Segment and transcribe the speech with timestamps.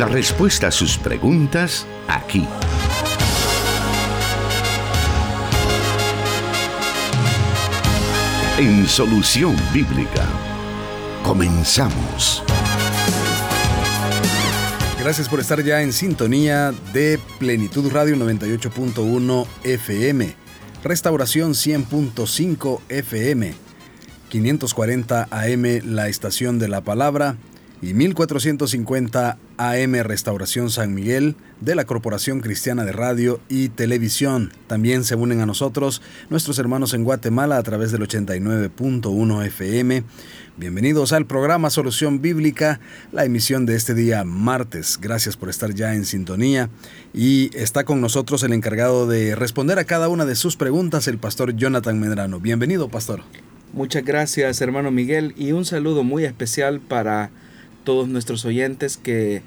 [0.00, 2.48] La respuesta a sus preguntas aquí.
[8.58, 10.26] En Solución Bíblica.
[11.22, 12.42] Comenzamos.
[14.98, 20.34] Gracias por estar ya en sintonía de Plenitud Radio 98.1 FM,
[20.82, 23.52] Restauración 100.5 FM,
[24.30, 27.36] 540 AM La Estación de la Palabra
[27.82, 34.52] y 1450 AM Restauración San Miguel de la Corporación Cristiana de Radio y Televisión.
[34.66, 40.04] También se unen a nosotros nuestros hermanos en Guatemala a través del 89.1 FM.
[40.58, 42.80] Bienvenidos al programa Solución Bíblica,
[43.12, 44.98] la emisión de este día martes.
[45.00, 46.68] Gracias por estar ya en sintonía.
[47.14, 51.18] Y está con nosotros el encargado de responder a cada una de sus preguntas, el
[51.18, 52.40] pastor Jonathan Medrano.
[52.40, 53.22] Bienvenido, pastor.
[53.72, 57.30] Muchas gracias, hermano Miguel, y un saludo muy especial para
[57.84, 59.42] todos nuestros oyentes que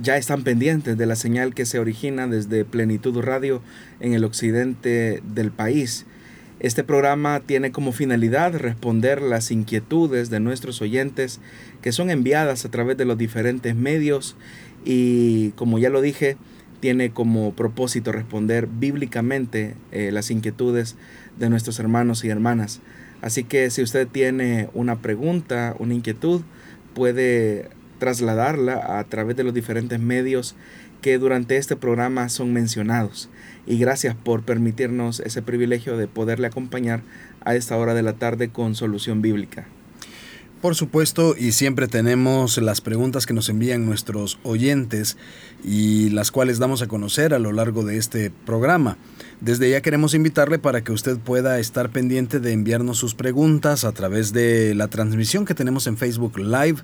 [0.00, 3.62] ya están pendientes de la señal que se origina desde Plenitud Radio
[4.00, 6.06] en el occidente del país.
[6.60, 11.40] Este programa tiene como finalidad responder las inquietudes de nuestros oyentes
[11.82, 14.36] que son enviadas a través de los diferentes medios
[14.84, 16.36] y como ya lo dije,
[16.80, 20.96] tiene como propósito responder bíblicamente eh, las inquietudes
[21.38, 22.80] de nuestros hermanos y hermanas.
[23.20, 26.42] Así que si usted tiene una pregunta, una inquietud,
[26.94, 30.56] puede trasladarla a través de los diferentes medios
[31.02, 33.28] que durante este programa son mencionados.
[33.66, 37.02] Y gracias por permitirnos ese privilegio de poderle acompañar
[37.44, 39.66] a esta hora de la tarde con solución bíblica.
[40.62, 45.16] Por supuesto, y siempre tenemos las preguntas que nos envían nuestros oyentes
[45.64, 48.96] y las cuales damos a conocer a lo largo de este programa.
[49.40, 53.90] Desde ya queremos invitarle para que usted pueda estar pendiente de enviarnos sus preguntas a
[53.90, 56.76] través de la transmisión que tenemos en Facebook Live,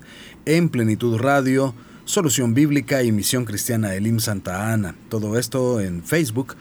[0.45, 4.93] en Plenitud Radio, Solución Bíblica y Misión Cristiana Elim Santa Ana.
[5.07, 6.57] Todo esto en Facebook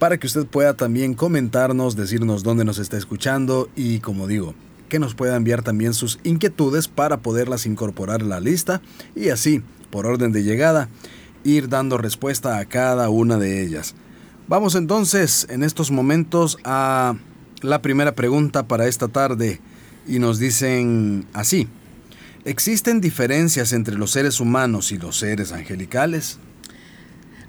[0.00, 4.56] para que usted pueda también comentarnos, decirnos dónde nos está escuchando y como digo,
[4.88, 8.80] que nos pueda enviar también sus inquietudes para poderlas incorporar a la lista
[9.14, 10.88] y así, por orden de llegada,
[11.44, 13.94] ir dando respuesta a cada una de ellas.
[14.48, 17.16] Vamos entonces en estos momentos a
[17.60, 19.60] la primera pregunta para esta tarde
[20.06, 21.68] y nos dicen así.
[22.44, 26.38] ¿Existen diferencias entre los seres humanos y los seres angelicales?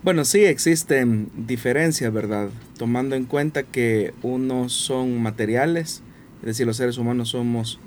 [0.04, 2.50] Bueno, sí existen diferencias, ¿verdad?
[2.78, 6.02] Tomando en cuenta que unos son materiales
[6.42, 7.80] es decir, los seres humanos somos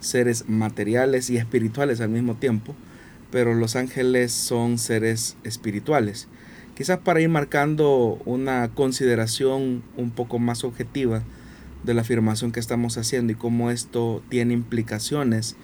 [0.00, 2.74] seres materiales y espirituales al mismo tiempo,
[3.30, 6.28] pero los ángeles son seres espirituales.
[6.76, 11.22] Quizás para ir marcando una consideración un poco más objetiva
[11.84, 15.56] de la afirmación que estamos haciendo y cómo esto tiene implicaciones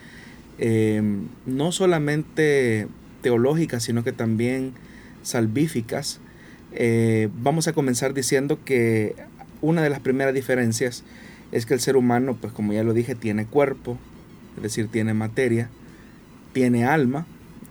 [0.58, 2.88] em, no solamente
[3.22, 4.72] teológicas, sino que también
[5.22, 6.20] salvíficas,
[6.72, 9.14] eh, vamos a comenzar diciendo que
[9.60, 11.04] una de las primeras diferencias
[11.52, 13.98] es que el ser humano, pues como ya lo dije, tiene cuerpo,
[14.56, 15.68] es decir, tiene materia,
[16.52, 17.26] tiene alma,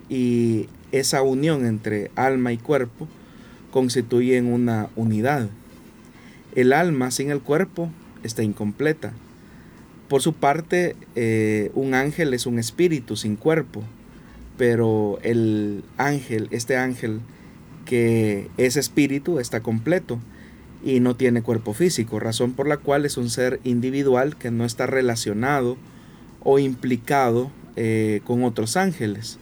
[0.08, 3.08] y esa unión entre alma y cuerpo
[3.72, 5.50] constituyen una unidad.
[6.54, 7.90] El alma sin el cuerpo
[8.24, 9.14] está incompleta.
[10.08, 13.84] Por su parte, eh, un ángel es un espíritu sin cuerpo,
[14.58, 17.22] pero el ángel, este ángel
[17.86, 20.20] que es espíritu, está completo
[20.84, 24.66] y no tiene cuerpo físico, razón por la cual es un ser individual que no
[24.66, 25.78] está relacionado
[26.44, 29.38] o implicado eh, con otros ángeles.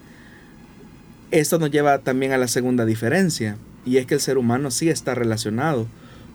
[1.31, 4.89] Esto nos lleva también a la segunda diferencia, y es que el ser humano sí
[4.89, 5.87] está relacionado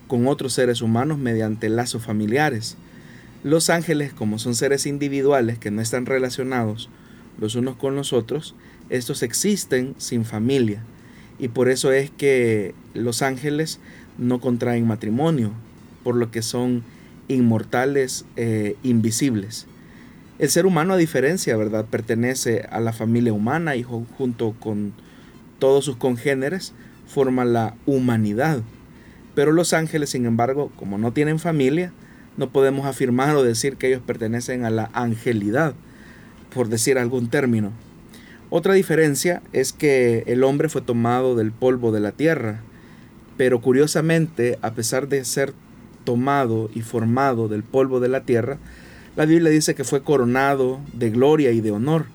[0.07, 2.77] con otros seres humanos mediante lazos familiares.
[3.43, 6.89] Los ángeles, como son seres individuales que no están relacionados
[7.39, 8.55] los unos con los otros,
[8.89, 10.81] estos existen sin familia.
[11.37, 13.79] Y por eso es que los ángeles
[14.17, 15.51] no contraen matrimonio,
[16.03, 16.83] por lo que son
[17.27, 19.67] inmortales, e invisibles.
[20.37, 24.93] El ser humano, a diferencia, ¿verdad?, pertenece a la familia humana y junto con
[25.59, 26.73] todos sus congéneres
[27.07, 28.61] forma la humanidad.
[29.33, 31.91] Pero los ángeles, sin embargo, como no tienen familia,
[32.37, 35.73] no podemos afirmar o decir que ellos pertenecen a la angelidad,
[36.53, 37.71] por decir algún término.
[38.49, 42.61] Otra diferencia es que el hombre fue tomado del polvo de la tierra,
[43.37, 45.53] pero curiosamente, a pesar de ser
[46.03, 48.57] tomado y formado del polvo de la tierra,
[49.15, 52.05] la Biblia dice que fue coronado de gloria y de honor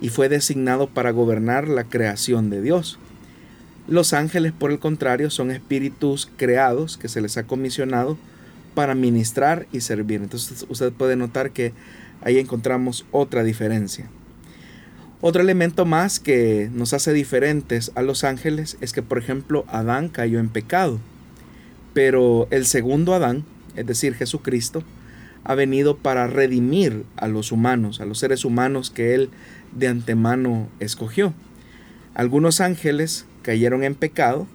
[0.00, 2.98] y fue designado para gobernar la creación de Dios.
[3.88, 8.18] Los ángeles, por el contrario, son espíritus creados que se les ha comisionado
[8.74, 10.22] para ministrar y servir.
[10.22, 11.72] Entonces usted puede notar que
[12.22, 14.08] ahí encontramos otra diferencia.
[15.20, 20.08] Otro elemento más que nos hace diferentes a los ángeles es que, por ejemplo, Adán
[20.08, 21.00] cayó en pecado,
[21.92, 23.44] pero el segundo Adán,
[23.74, 24.84] es decir, Jesucristo,
[25.42, 29.30] ha venido para redimir a los humanos, a los seres humanos que Él
[29.72, 31.34] de antemano escogió.
[32.14, 34.46] Algunos ángeles cayeron en pecado,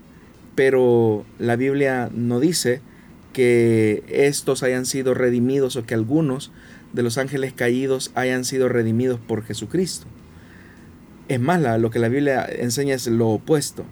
[0.56, 2.80] pero la Biblia no dice
[3.34, 6.54] que estos hayan sido redimidos o que algunos
[6.94, 10.08] de los ángeles caídos hayan sido redimidos por Jesucristo.
[11.28, 13.86] Es más, lo que la Biblia enseña es lo opuesto.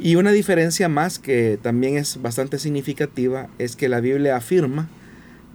[0.00, 4.88] Y una diferencia más que también es bastante significativa es que la Biblia afirma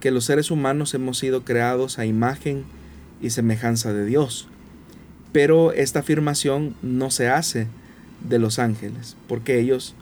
[0.01, 2.63] que los seres humanos hemos sido creados a imagen
[3.21, 4.49] y semejanza de Dios.
[5.31, 7.67] Pero esta afirmación no se hace
[8.27, 9.95] de los ángeles, porque ellos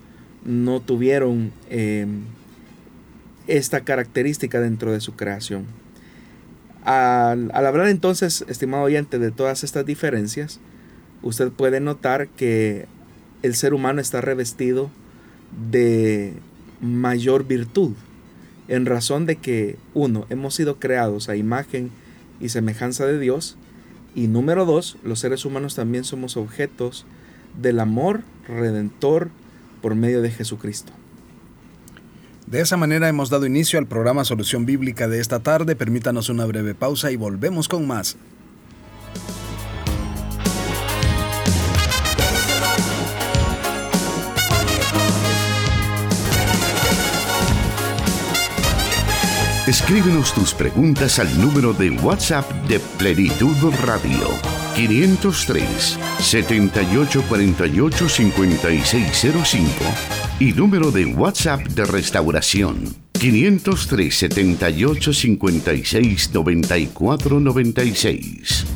[0.44, 2.06] no tuvieron eh,
[3.46, 5.66] esta característica dentro de su creación.
[6.84, 10.60] Al, hablar entonces, estimado oyente, de todas estas diferencias,
[11.22, 12.86] usted puede notar que
[13.42, 14.90] el ser humano está revestido
[15.70, 16.34] de
[16.80, 17.92] mayor virtud,
[18.68, 21.90] en razón de que, uno, hemos sido creados a imagen
[22.40, 23.56] y semejanza de Dios,
[24.14, 27.06] y número dos, los seres humanos también somos objetos
[27.60, 29.30] del amor redentor
[29.80, 30.92] por medio de Jesucristo.
[32.52, 35.74] De esa manera hemos dado inicio al programa Solución Bíblica de esta tarde.
[35.74, 38.18] Permítanos una breve pausa y volvemos con más.
[49.66, 54.28] Escríbenos tus preguntas al número de WhatsApp de Plenitud Radio
[54.76, 68.66] 503 7848 5605 y número de WhatsApp de restauración 503 78 56 94 96.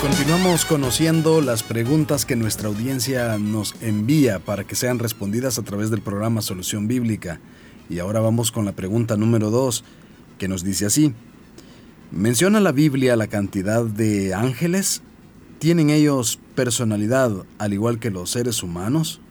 [0.00, 5.90] Continuamos conociendo las preguntas que nuestra audiencia nos envía para que sean respondidas a través
[5.90, 7.40] del programa Solución Bíblica.
[7.90, 9.84] Y ahora vamos con la pregunta número 2,
[10.38, 11.12] que nos dice así.
[12.12, 15.00] ¿Menciona la Biblia la cantidad de ángeles?
[15.58, 19.22] ¿Tienen ellos personalidad al igual que los seres humanos?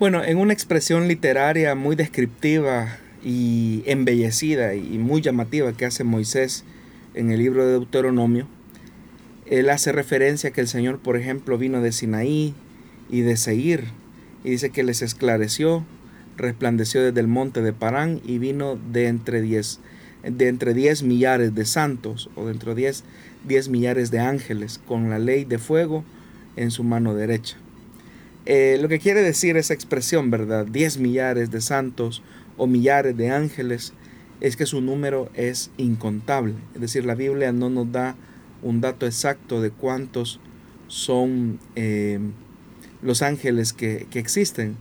[0.00, 6.64] Bueno, en una expresión literaria muy descriptiva y embellecida y muy llamativa que hace Moisés
[7.14, 8.48] en el libro de Deuteronomio,
[9.46, 12.52] él hace referencia que el Señor, por ejemplo, vino de Sinaí
[13.08, 13.84] y de Seir,
[14.42, 15.84] y dice que les esclareció,
[16.36, 19.78] resplandeció desde el monte de Parán y vino de entre diez
[20.30, 23.04] de entre 10 millares de santos o dentro de 10,
[23.46, 26.04] 10 millares de ángeles con la ley de fuego
[26.56, 27.56] en su mano derecha.
[28.46, 30.66] Eh, lo que quiere decir esa expresión, ¿verdad?
[30.66, 32.22] 10 millares de santos
[32.56, 33.92] o millares de ángeles
[34.40, 36.54] es que su número es incontable.
[36.74, 38.16] Es decir, la Biblia no nos da
[38.62, 40.40] un dato exacto de cuántos
[40.88, 42.20] son eh,
[43.02, 44.76] los ángeles que, que, existen.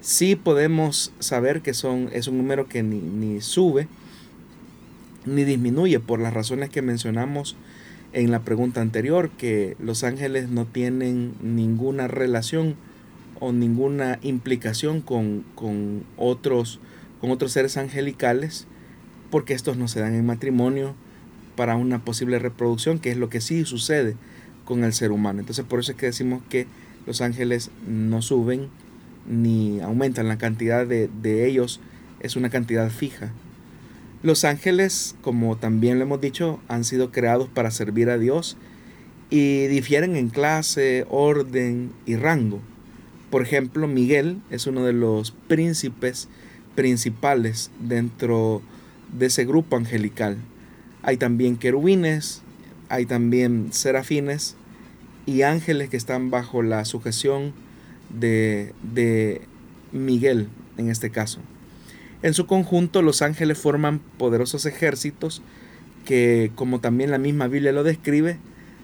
[0.00, 3.86] Sí podemos saber que son, es un número que ni, ni sube,
[5.26, 7.56] ni disminuye por las razones que mencionamos
[8.12, 12.76] en la pregunta anterior, que los ángeles no tienen ninguna relación
[13.40, 15.44] o ninguna implicación con,
[16.16, 16.80] otros,
[17.20, 18.66] con otros seres angelicales,
[19.30, 20.94] porque estos no se dan en matrimonio
[21.56, 24.16] para una posible reproducción, que es lo que sí sucede
[24.64, 25.40] con el ser humano.
[25.40, 26.66] Entonces por eso es que decimos que
[27.06, 28.68] los ángeles no suben
[29.28, 31.80] ni aumentan la cantidad de, de ellos,
[32.20, 33.32] es una cantidad fija.
[34.24, 38.56] Los ángeles, como también lo hemos dicho, han sido creados para servir a Dios
[39.28, 42.62] y difieren en clase, orden y rango.
[43.28, 46.28] Por ejemplo, Miguel es uno de los príncipes
[46.74, 48.62] principales dentro
[49.12, 50.38] de ese grupo angelical.
[51.02, 52.40] Hay también querubines,
[52.88, 54.56] hay también serafines
[55.26, 57.52] y ángeles que están bajo la sujeción
[58.08, 59.42] de, de
[59.92, 61.40] Miguel en este caso.
[62.24, 65.42] En su conjunto, los ángeles forman poderosos ejércitos
[66.06, 68.38] que, como también la misma Biblia lo describe,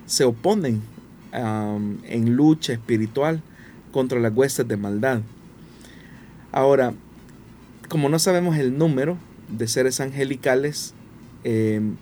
[0.04, 0.82] se oponen
[1.32, 3.40] en lucha espiritual
[3.92, 5.22] contra las huestes de maldad.
[6.52, 6.92] Ahora,
[7.88, 9.16] como no sabemos el número
[9.48, 10.92] de seres angelicales,
[11.42, 11.96] em,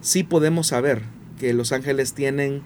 [0.00, 1.02] sí podemos saber
[1.38, 2.62] que los ángeles tienen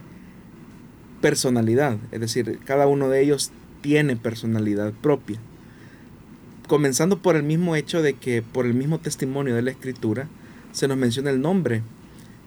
[1.21, 3.53] personalidad, es decir, cada uno de ellos
[3.83, 5.39] tiene personalidad propia
[6.67, 10.29] comenzando por el mismo hecho de que por el mismo testimonio de la escritura
[10.73, 11.83] se nos menciona el nombre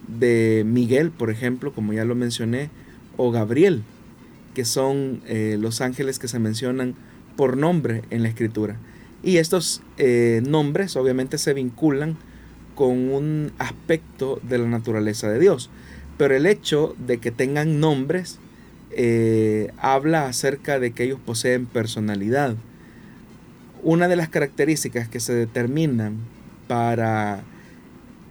[0.07, 2.69] de Miguel, por ejemplo, como ya lo mencioné,
[3.17, 3.83] o Gabriel,
[4.53, 6.95] que son eh, los ángeles que se mencionan
[7.35, 8.77] por nombre en la escritura.
[9.23, 12.17] Y estos eh, nombres obviamente se vinculan
[12.75, 15.69] con un aspecto de la naturaleza de Dios.
[16.17, 18.39] Pero el hecho de que tengan nombres
[18.91, 22.55] eh, habla acerca de que ellos poseen personalidad.
[23.83, 26.17] Una de las características que se determinan
[26.67, 27.43] para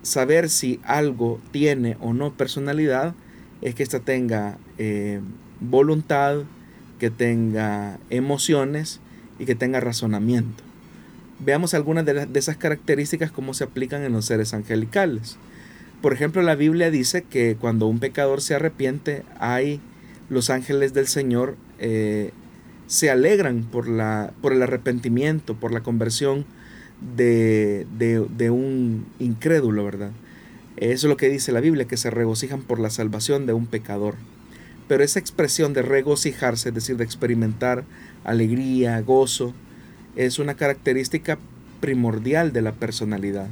[0.03, 3.15] saber si algo tiene o no personalidad
[3.63, 5.21] es que ésta tenga eh,
[5.61, 6.39] voluntad,
[6.99, 9.01] que tenga emociones
[9.39, 10.63] y que tenga razonamiento.
[11.39, 15.37] Veamos algunas de, de esas características cómo se aplican en los seres angelicales.
[16.03, 19.81] Por ejemplo, la Biblia dice que cuando un pecador se arrepiente, hay
[20.29, 22.31] los ángeles del Señor eh,
[22.87, 26.45] se alegran por, la, por el arrepentimiento, por la conversión
[27.17, 30.11] de, de, un incrédulo, ¿verdad?
[30.77, 33.67] Eso es lo que dice la Biblia, que se regocijan por la salvación de un
[33.67, 34.15] pecador.
[34.89, 37.85] Pero esa expresión de regocijarse, es decir, de experimentar
[38.25, 39.53] alegría, gozo,
[40.15, 41.39] es una característica
[41.81, 43.49] primordial de la personalidad.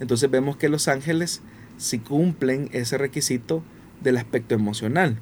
[0.00, 1.40] Entonces vemos que los ángeles
[1.78, 3.62] si cumplen ese requisito
[4.02, 5.18] del aspecto emocional.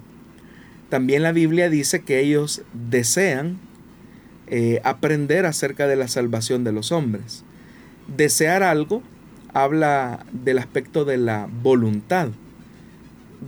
[0.90, 3.58] También la Biblia dice que ellos desean
[4.48, 7.44] eh, aprender acerca de la salvación de los hombres.
[8.16, 9.02] Desear algo
[9.54, 12.30] habla del aspecto de la voluntad,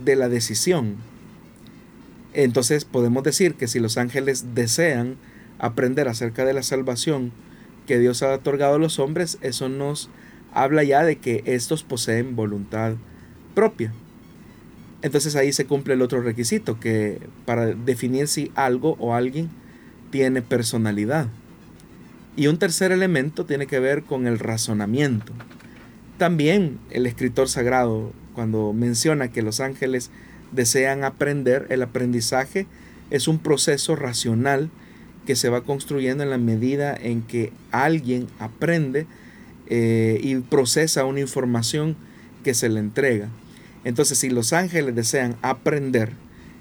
[0.05, 0.95] de la decisión.
[2.33, 5.17] Entonces podemos decir que si los ángeles desean
[5.59, 7.33] aprender acerca de la salvación
[7.85, 10.09] que Dios ha otorgado a los hombres, eso nos
[10.53, 12.93] habla ya de que estos poseen voluntad
[13.53, 13.91] propia.
[15.03, 19.49] Entonces ahí se cumple el otro requisito, que para definir si algo o alguien
[20.09, 21.27] tiene personalidad.
[22.37, 25.33] Y un tercer elemento tiene que ver con el razonamiento.
[26.17, 30.09] También el escritor sagrado, cuando menciona que los ángeles
[30.53, 32.65] desean aprender, el aprendizaje
[33.11, 34.69] es un proceso racional
[35.25, 39.05] que se va construyendo en la medida en que alguien aprende
[39.67, 41.97] eh, y procesa una información
[42.43, 43.27] que se le entrega.
[43.83, 46.13] Entonces, si los ángeles desean aprender,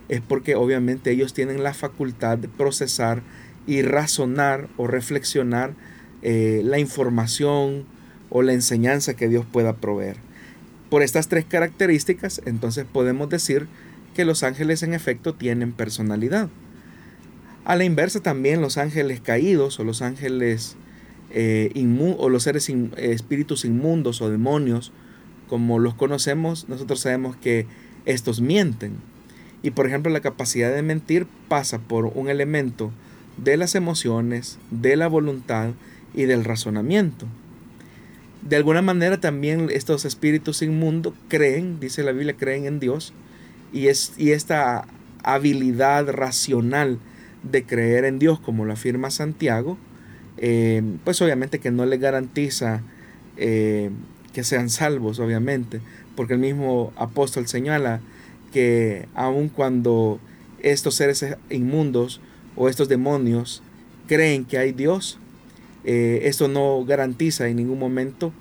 [0.08, 3.22] es porque obviamente ellos tienen la facultad de procesar
[3.66, 5.74] y razonar o reflexionar
[6.22, 7.84] eh, la información
[8.30, 10.16] o la enseñanza que Dios pueda proveer.
[10.90, 13.66] Por estas tres características, entonces podemos decir
[14.14, 16.48] que los ángeles en efecto tienen personalidad.
[17.64, 20.76] A la inversa también los ángeles caídos o los ángeles
[21.30, 21.72] eh,
[22.18, 24.92] o los seres espíritus inmundos o demonios,
[25.52, 27.66] como los conocemos, nosotros sabemos que
[28.06, 28.94] estos mienten.
[29.62, 32.90] Y por ejemplo, la capacidad de mentir pasa por un elemento
[33.36, 35.72] de las emociones, de la voluntad
[36.14, 37.26] y del razonamiento.
[38.40, 43.12] De alguna manera también estos espíritus inmundos creen, dice la Biblia, creen en Dios
[43.74, 44.86] y, es, y esta
[45.22, 46.98] habilidad racional
[47.42, 49.76] de creer en Dios, como lo afirma Santiago,
[50.38, 52.80] eh, pues obviamente que no le garantiza
[53.36, 53.90] eh,
[54.32, 55.80] que sean salvos, obviamente,
[56.16, 58.00] porque el mismo apóstol señala
[58.52, 60.20] que aun cuando
[60.60, 62.20] estos seres inmundos
[62.56, 63.62] o estos demonios
[64.06, 65.18] creen que hay Dios,
[65.84, 68.32] eh, esto no garantiza en ningún momento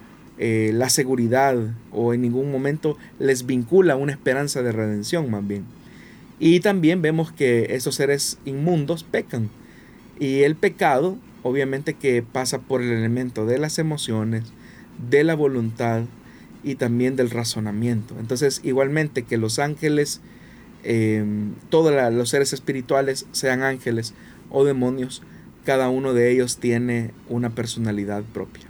[0.44, 1.56] la seguridad
[1.92, 5.66] o en ningún momento les vincula una esperanza de redención más bien.
[6.40, 9.52] Y también vemos que estos seres inmundos pecan.
[10.20, 14.44] Y el pecado obviamente que pasa por el elemento de las emociones,
[15.10, 16.04] de la voluntad
[16.64, 18.16] y también del razonamiento.
[18.20, 20.22] Entonces, igualmente que los ángeles,
[20.84, 24.14] em, todos los seres espirituales, sean ángeles
[24.50, 25.22] o demonios,
[25.66, 28.64] cada uno de ellos tiene una personalidad propia.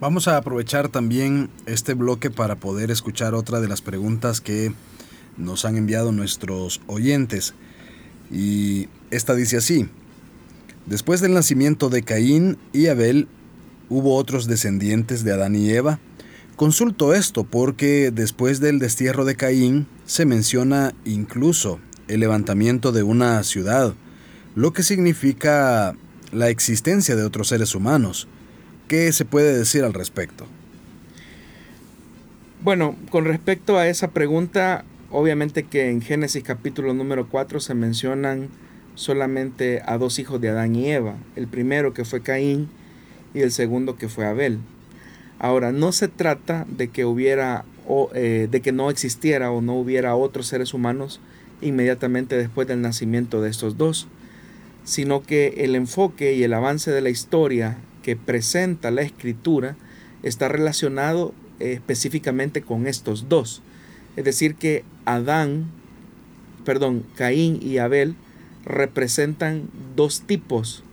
[0.00, 4.72] Vamos a aprovechar también este bloque para poder escuchar otra de las preguntas que
[5.36, 7.54] nos han enviado nuestros oyentes.
[8.32, 9.88] Y esta dice así,
[10.86, 13.28] Después del nacimiento de Caín y Abel,
[13.92, 15.98] hubo otros descendientes de Adán y Eva.
[16.56, 23.42] Consulto esto porque después del destierro de Caín se menciona incluso el levantamiento de una
[23.42, 23.94] ciudad,
[24.54, 25.94] lo que significa
[26.32, 28.28] la existencia de otros seres humanos.
[28.88, 30.46] ¿Qué se puede decir al respecto?
[32.62, 38.48] Bueno, con respecto a esa pregunta, obviamente que en Génesis capítulo número 4 se mencionan
[38.94, 42.68] solamente a dos hijos de Adán y Eva, el primero que fue Caín
[43.34, 44.58] y el segundo que fue Abel.
[45.38, 49.74] Ahora, no se trata de que hubiera o eh, de que no existiera o no
[49.74, 51.20] hubiera otros seres humanos
[51.60, 54.08] inmediatamente después del nacimiento de estos dos,
[54.84, 59.76] sino que el enfoque y el avance de la historia que presenta la escritura
[60.22, 63.62] está relacionado eh, específicamente con estos dos.
[64.16, 65.70] Es decir, que Adán,
[66.64, 68.14] perdón, Caín y Abel
[68.64, 70.84] representan dos tipos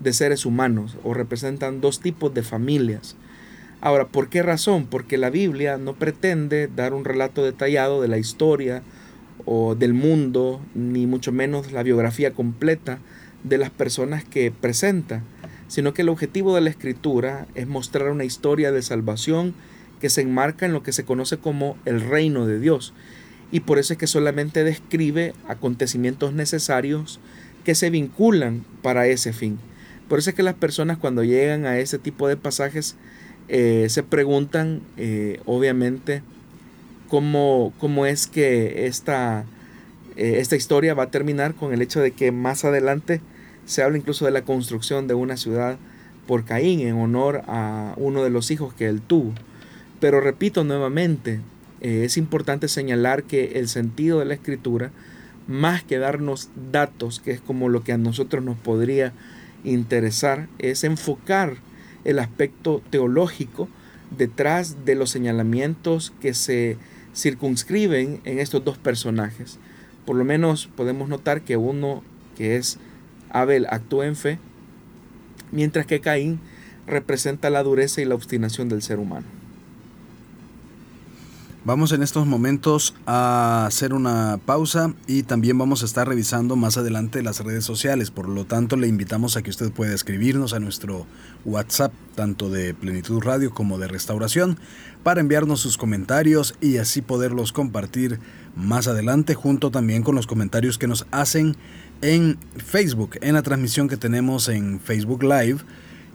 [0.00, 3.16] de seres humanos o representan dos tipos de familias.
[3.80, 4.86] Ahora, ¿por qué razón?
[4.86, 8.82] Porque la Biblia no pretende dar un relato detallado de la historia
[9.44, 12.98] o del mundo, ni mucho menos la biografía completa
[13.44, 15.22] de las personas que presenta,
[15.68, 19.54] sino que el objetivo de la escritura es mostrar una historia de salvación
[20.00, 22.94] que se enmarca en lo que se conoce como el reino de Dios.
[23.52, 27.20] Y por eso es que solamente describe acontecimientos necesarios
[27.64, 29.58] que se vinculan para ese fin.
[30.08, 32.96] Por eso es que las personas cuando llegan a ese tipo de pasajes
[33.48, 36.22] eh, se preguntan, eh, obviamente,
[37.08, 39.44] cómo, cómo, es que esta,
[40.16, 43.20] eh, esta historia va a terminar con el hecho de que más adelante
[43.66, 45.78] se habla incluso de la construcción de una ciudad
[46.26, 49.32] por Caín en honor a uno de los hijos que él tuvo.
[50.00, 51.40] Pero repito nuevamente,
[51.80, 54.90] es importante señalar que el sentido de la escritura,
[55.46, 59.12] más que darnos datos, que es como lo que a nosotros nos podría
[59.64, 61.56] interesar, es enfocar
[62.04, 63.68] el aspecto teológico
[64.16, 66.76] detrás de los señalamientos que se
[67.14, 69.58] circunscriben en estos dos personajes.
[70.06, 72.02] Por lo menos podemos notar que uno,
[72.36, 72.78] que es
[73.30, 74.38] Abel, actúa en fe,
[75.52, 76.40] mientras que Caín
[76.86, 79.37] representa la dureza y la obstinación del ser humano.
[81.68, 86.78] Vamos en estos momentos a hacer una pausa y también vamos a estar revisando más
[86.78, 88.10] adelante las redes sociales.
[88.10, 91.06] Por lo tanto, le invitamos a que usted pueda escribirnos a nuestro
[91.44, 94.58] WhatsApp, tanto de Plenitud Radio como de Restauración,
[95.02, 98.18] para enviarnos sus comentarios y así poderlos compartir
[98.56, 101.54] más adelante, junto también con los comentarios que nos hacen
[102.00, 105.58] en Facebook, en la transmisión que tenemos en Facebook Live.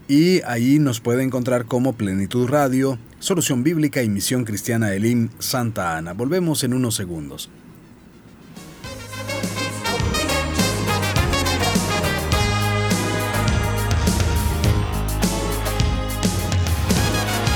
[0.08, 5.96] Y ahí nos puede encontrar como Plenitud Radio Solución Bíblica y Misión Cristiana Elim Santa
[5.96, 6.12] Ana.
[6.12, 7.50] Volvemos en unos segundos.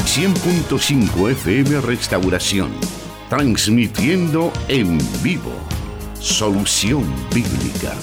[0.06, 2.72] ...100.5 FM Restauración...
[3.30, 5.52] ...transmitiendo en vivo...
[6.22, 7.04] ...Solución
[7.36, 7.94] Bíblica...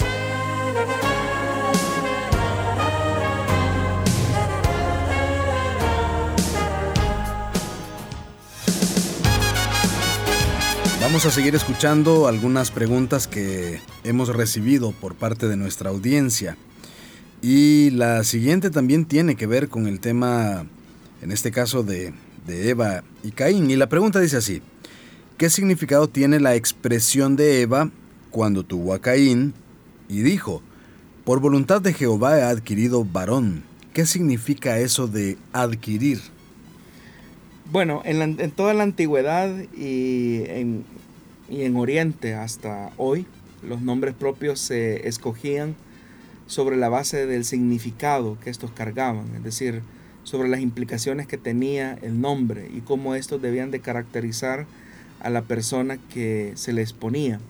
[11.14, 16.56] Vamos a seguir escuchando algunas preguntas que hemos recibido por parte de nuestra audiencia.
[17.40, 20.66] Y la siguiente también tiene que ver con el tema,
[21.22, 22.12] en este caso, de,
[22.48, 23.70] Eva y Caín.
[23.70, 24.60] Y la pregunta dice así,
[25.38, 27.90] ¿qué significado tiene la expresión de Eva
[28.30, 29.54] cuando tuvo a Caín
[30.08, 30.62] y dijo,
[31.22, 33.62] por voluntad de Jehová he adquirido varón?
[33.92, 36.20] ¿Qué significa eso de adquirir?
[37.70, 40.84] Bueno, en, en, toda la antigüedad y en,
[41.54, 43.26] y en Oriente hasta hoy
[43.62, 45.76] los nombres propios se escogían
[46.46, 49.82] sobre la base del significado que estos cargaban, es decir,
[50.24, 54.66] sobre las implicaciones que tenía el nombre y cómo estos debían de caracterizar
[55.20, 57.40] a la persona que se les ponía.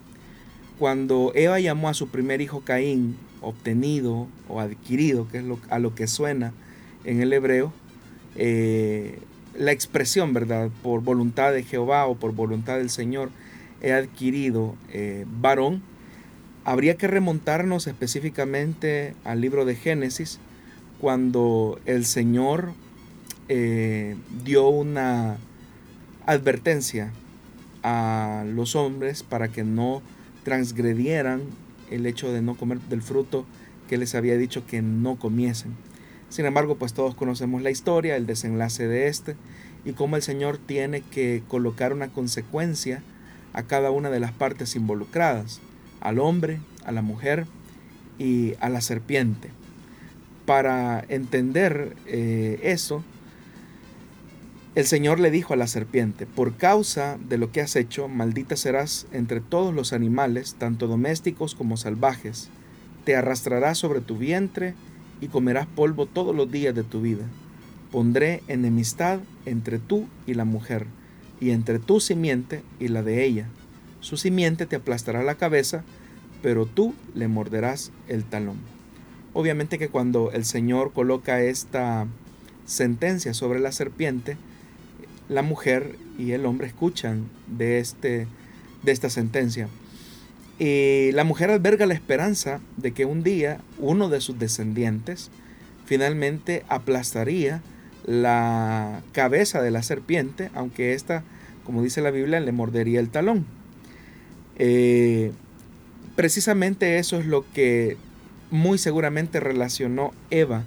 [0.79, 5.79] Cuando Eva llamó a su primer hijo Caín, obtenido o adquirido, que es lo, a
[5.79, 6.53] lo que suena
[7.05, 7.73] en el hebreo,
[8.37, 9.19] eh,
[9.57, 10.71] la expresión, ¿verdad?
[10.83, 13.31] Por voluntad de Jehová o por voluntad del Señor,
[13.85, 15.83] he adquirido eh, varón,
[16.65, 20.41] habría que remontarnos específicamente al libro de Génesis,
[21.01, 22.73] cuando el Señor
[23.51, 25.37] eh, dio una
[26.25, 27.13] advertencia
[27.83, 30.01] a los hombres para que no
[30.45, 31.43] transgredieran
[31.91, 33.45] el hecho de no comer del fruto
[33.87, 35.75] que les había dicho que no comiesen.
[36.31, 39.37] Sin embargo, pues todos conocemos la historia, el desenlace de este
[39.85, 43.03] y cómo el Señor tiene que colocar una consecuencia
[43.55, 45.61] a cada una de las partes involucradas,
[46.01, 47.47] al hombre, a la mujer
[48.19, 49.51] y a la serpiente.
[50.45, 53.03] Para entender eh, eso,
[54.75, 58.57] el Señor le dijo a la serpiente, por causa de lo que has hecho, maldita
[58.57, 62.51] serás entre todos los animales, tanto domésticos como salvajes.
[63.05, 64.75] Te arrastrarás sobre tu vientre
[65.21, 67.25] y comerás polvo todos los días de tu vida.
[67.93, 70.87] Pondré enemistad entre tú y la mujer
[71.41, 73.47] y entre tu simiente y la de ella.
[74.01, 75.83] Su simiente te aplastará la cabeza,
[76.43, 78.59] pero tú le morderás el talón.
[79.33, 82.07] Obviamente que cuando el Señor coloca esta
[82.67, 84.37] sentencia sobre la serpiente,
[85.29, 88.27] la mujer y el hombre escuchan de, este,
[88.83, 89.69] de esta sentencia.
[90.59, 95.31] Y la mujer alberga la esperanza de que un día uno de sus descendientes
[95.85, 97.63] finalmente aplastaría
[98.05, 101.25] la cabeza de la serpiente, aunque ésta,
[101.65, 103.47] como dice la Biblia, le mordería el talón.
[104.57, 105.33] Eh,
[106.17, 107.97] precisamente eso es lo que
[108.51, 110.65] muy seguramente relacionó Eva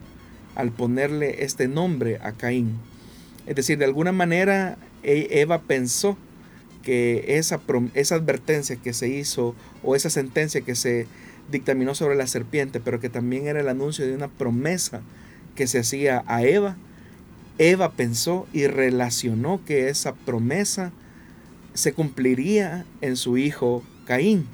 [0.56, 2.78] al ponerle este nombre a Caín.
[3.46, 6.18] Es decir, de alguna manera e, Eva pensó
[6.84, 7.62] que esa,
[7.94, 11.06] esa advertencia que se hizo o esa sentencia que se
[11.52, 15.02] dictaminó sobre la serpiente, pero que también era el anuncio de una promesa
[15.56, 16.76] que se hacía a Eva,
[17.58, 20.92] Eva pensó y relacionó que esa promesa
[21.74, 24.48] se cumpliría en su hijo Caín.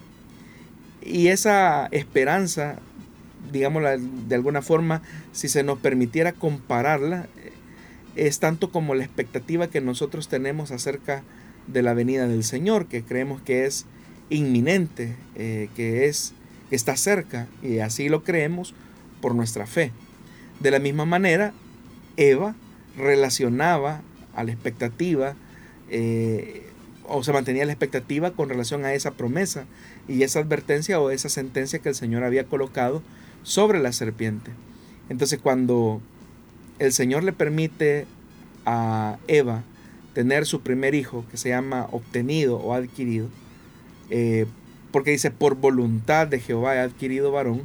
[1.01, 2.79] Y esa esperanza,
[3.51, 3.83] digamos
[4.27, 7.27] de alguna forma, si se nos permitiera compararla,
[8.15, 11.23] es tanto como la expectativa que nosotros tenemos acerca
[11.67, 13.85] de la venida del Señor, que creemos que es
[14.29, 16.33] inminente, eh, que es
[16.69, 18.73] que está cerca, y así lo creemos
[19.21, 19.91] por nuestra fe.
[20.59, 21.53] De la misma manera,
[22.17, 22.55] Eva
[22.97, 24.01] relacionaba
[24.35, 25.35] a la expectativa,
[25.89, 26.69] eh,
[27.05, 29.65] o se mantenía la expectativa con relación a esa promesa
[30.07, 33.01] y esa advertencia o esa sentencia que el Señor había colocado
[33.43, 34.51] sobre la serpiente.
[35.09, 36.01] Entonces cuando
[36.79, 38.05] el Señor le permite
[38.65, 39.63] a Eva
[40.13, 43.27] tener su primer hijo, que se llama obtenido o adquirido,
[44.09, 44.45] eh,
[44.91, 47.63] porque dice, por voluntad de Jehová he adquirido varón,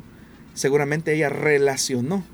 [0.55, 2.25] seguramente ella relacionó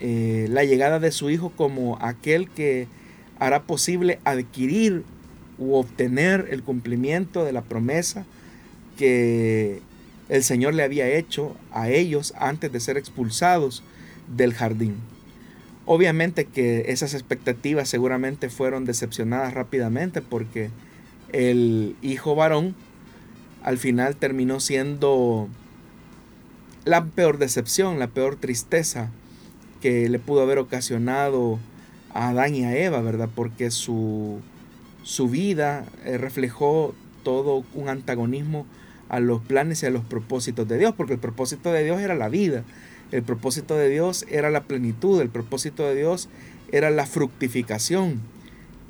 [0.00, 2.86] eh, la llegada de su hijo como aquel que
[3.38, 5.04] hará posible adquirir
[5.58, 8.24] u obtener el cumplimiento de la promesa
[8.96, 9.80] que
[10.28, 13.82] el Señor le había hecho a ellos antes de ser expulsados
[14.36, 14.96] del jardín.
[15.86, 20.70] Obviamente que esas expectativas seguramente fueron decepcionadas rápidamente porque
[21.32, 22.74] el hijo varón
[23.62, 25.48] al final terminó siendo
[26.84, 29.10] la peor decepción, la peor tristeza
[29.80, 31.58] que le pudo haber ocasionado
[32.12, 33.28] a Adán y a Eva, ¿verdad?
[33.34, 34.40] Porque su,
[35.02, 38.66] su vida eh, reflejó todo un antagonismo
[39.08, 42.14] a los planes y a los propósitos de Dios, porque el propósito de Dios era
[42.14, 42.64] la vida,
[43.12, 46.28] el propósito de Dios era la plenitud, el propósito de Dios
[46.72, 48.20] era la fructificación.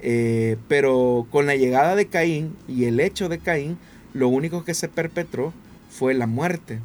[0.01, 3.79] Eh, pero con la llegada de Caín y el hecho de Caín,
[4.14, 5.53] lo único que se perpetró
[5.90, 6.79] fue la muerte.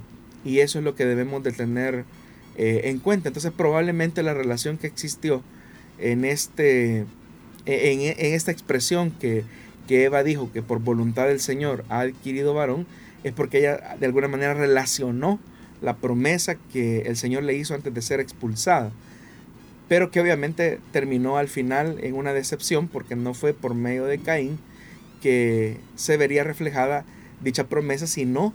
[0.46, 2.06] Y eso es lo que debemos de tener
[2.58, 3.30] eh, en cuenta.
[3.30, 5.44] Entonces probablemente la relación que existió
[6.00, 7.06] en, este,
[7.66, 9.44] en, en esta expresión que,
[9.88, 12.86] que Eva dijo que por voluntad del Señor ha adquirido varón,
[13.24, 15.40] es porque ella de alguna manera relacionó
[15.82, 18.92] la promesa que el Señor le hizo antes de ser expulsada,
[19.90, 24.20] pero que obviamente terminó al final en una decepción porque no fue por medio de
[24.20, 24.60] Caín
[25.22, 27.06] que se vería reflejada
[27.42, 28.54] dicha promesa, sino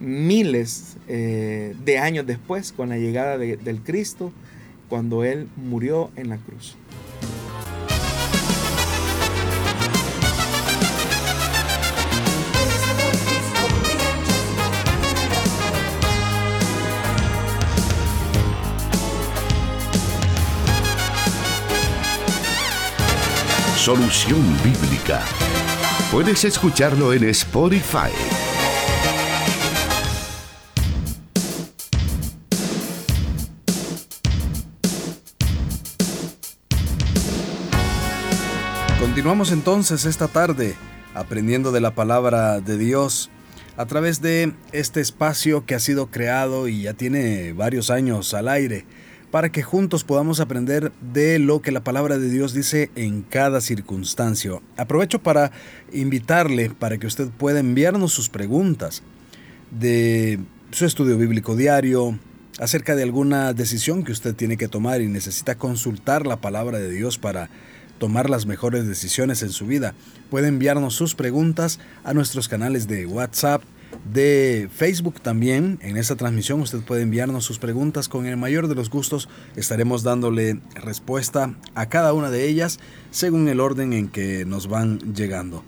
[0.00, 4.32] miles eh, de años después con la llegada del Cristo,
[4.88, 6.76] cuando Él murió en la cruz.
[23.84, 25.22] Solución Bíblica.
[26.10, 28.53] Puedes escucharlo en Spotify.
[39.24, 40.74] Continuamos entonces esta tarde
[41.14, 43.30] aprendiendo de la palabra de Dios
[43.78, 48.48] a través de este espacio que ha sido creado y ya tiene varios años al
[48.48, 48.84] aire
[49.30, 53.62] para que juntos podamos aprender de lo que la palabra de Dios dice en cada
[53.62, 54.60] circunstancia.
[54.76, 55.52] Aprovecho para
[55.90, 59.02] invitarle para que usted pueda enviarnos sus preguntas
[59.70, 60.38] de
[60.70, 62.18] su estudio bíblico diario,
[62.58, 66.90] acerca de alguna decisión que usted tiene que tomar y necesita consultar la palabra de
[66.90, 67.48] Dios para
[68.04, 69.94] tomar las mejores decisiones en su vida.
[70.28, 73.62] Puede enviarnos sus preguntas a nuestros canales de WhatsApp,
[74.12, 75.78] de Facebook también.
[75.80, 79.30] En esta transmisión usted puede enviarnos sus preguntas con el mayor de los gustos.
[79.56, 82.78] Estaremos dándole respuesta a cada una de ellas
[83.10, 85.64] según el orden en que nos van llegando.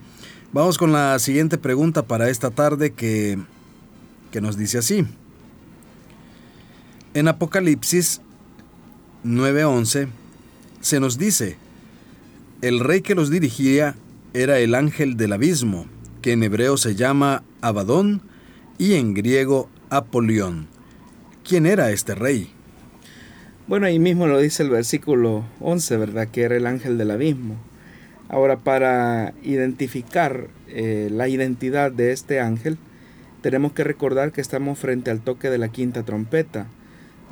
[0.53, 3.39] Vamos con la siguiente pregunta para esta tarde que,
[4.31, 5.07] que nos dice así.
[7.15, 8.21] En Apocalipsis
[9.25, 10.09] 9:11
[10.83, 11.57] se nos dice,
[12.63, 13.97] el rey que los dirigía
[14.35, 15.87] era el ángel del abismo,
[16.23, 18.23] que en hebreo se llama Abadón
[18.79, 20.69] y en griego Apolión.
[21.45, 22.51] ¿Quién era este rey?
[23.67, 26.29] Bueno, ahí mismo lo dice el versículo 11, ¿verdad?
[26.29, 27.57] Que era el ángel del abismo.
[28.29, 32.79] Ahora, para identificar eh, la identidad de este ángel,
[33.43, 36.67] tenemos que recordar que estamos frente al toque de la quinta trompeta.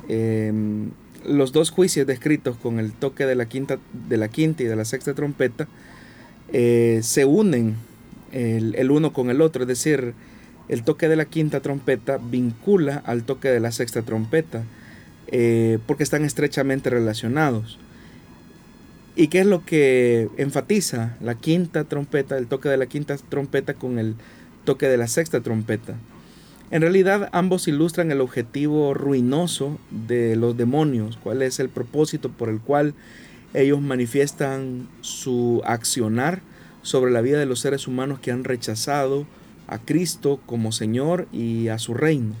[0.07, 0.91] Em,
[1.27, 4.75] los dos juicios descritos con el toque de la quinta, de la quinta y de
[4.75, 5.67] la sexta trompeta
[6.51, 7.75] eh, se unen
[8.31, 10.13] el, uno con el otro, es decir,
[10.67, 14.63] el toque de la quinta trompeta vincula al toque de la sexta trompeta,
[15.27, 17.79] eh, porque están estrechamente relacionados.
[19.15, 23.73] ¿Y qué es lo que enfatiza la quinta trompeta, el toque de la quinta trompeta
[23.73, 24.15] con el
[24.65, 25.95] toque de la sexta trompeta?
[26.75, 32.49] En realidad ambos ilustran el objetivo ruinoso de los demonios, cuál es el propósito por
[32.49, 32.93] el cual
[33.53, 36.41] ellos manifiestan su accionar
[36.81, 39.25] sobre la vida de los seres humanos que han rechazado
[39.67, 42.33] a Cristo como Señor y a su reino.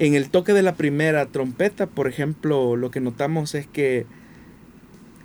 [0.00, 4.06] En el toque de la primera trompeta, por ejemplo, lo que notamos es que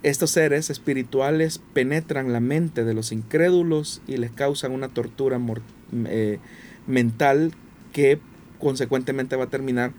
[0.04, 5.42] estos seres espirituales penetran la mente de los incrédulos y les causan una tortura
[6.06, 6.38] eh,
[6.86, 7.52] mental
[7.94, 8.20] que
[8.60, 9.94] consecuentemente va a terminar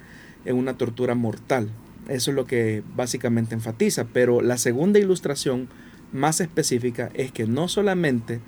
[0.44, 1.70] en una tortura mortal.
[2.08, 4.04] Eso es lo que básicamente enfatiza.
[4.12, 5.68] Pero la segunda ilustración
[6.12, 8.40] más específica es que no solamente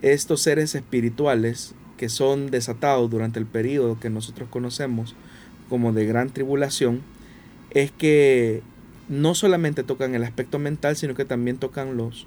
[0.00, 5.14] estos seres espirituales que son desatados durante el periodo que nosotros conocemos
[5.68, 7.02] como de gran tribulación,
[7.70, 8.62] es que
[9.08, 12.26] no solamente tocan el aspecto mental, sino que también tocan los,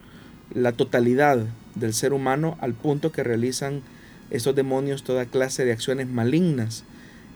[0.54, 3.82] la totalidad del ser humano al punto que realizan
[4.32, 6.84] estos demonios toda clase de acciones malignas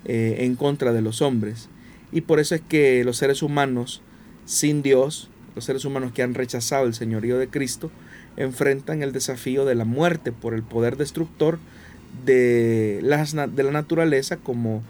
[0.05, 1.69] eh, en contra de los hombres.
[2.11, 4.01] Y por eso es que los seres humanos
[4.45, 7.91] sin Dios, los seres humanos que han rechazado el señorío de Cristo,
[8.37, 11.59] enfrentan el desafío de la muerte por el poder destructor
[12.25, 14.83] de, de la naturaleza como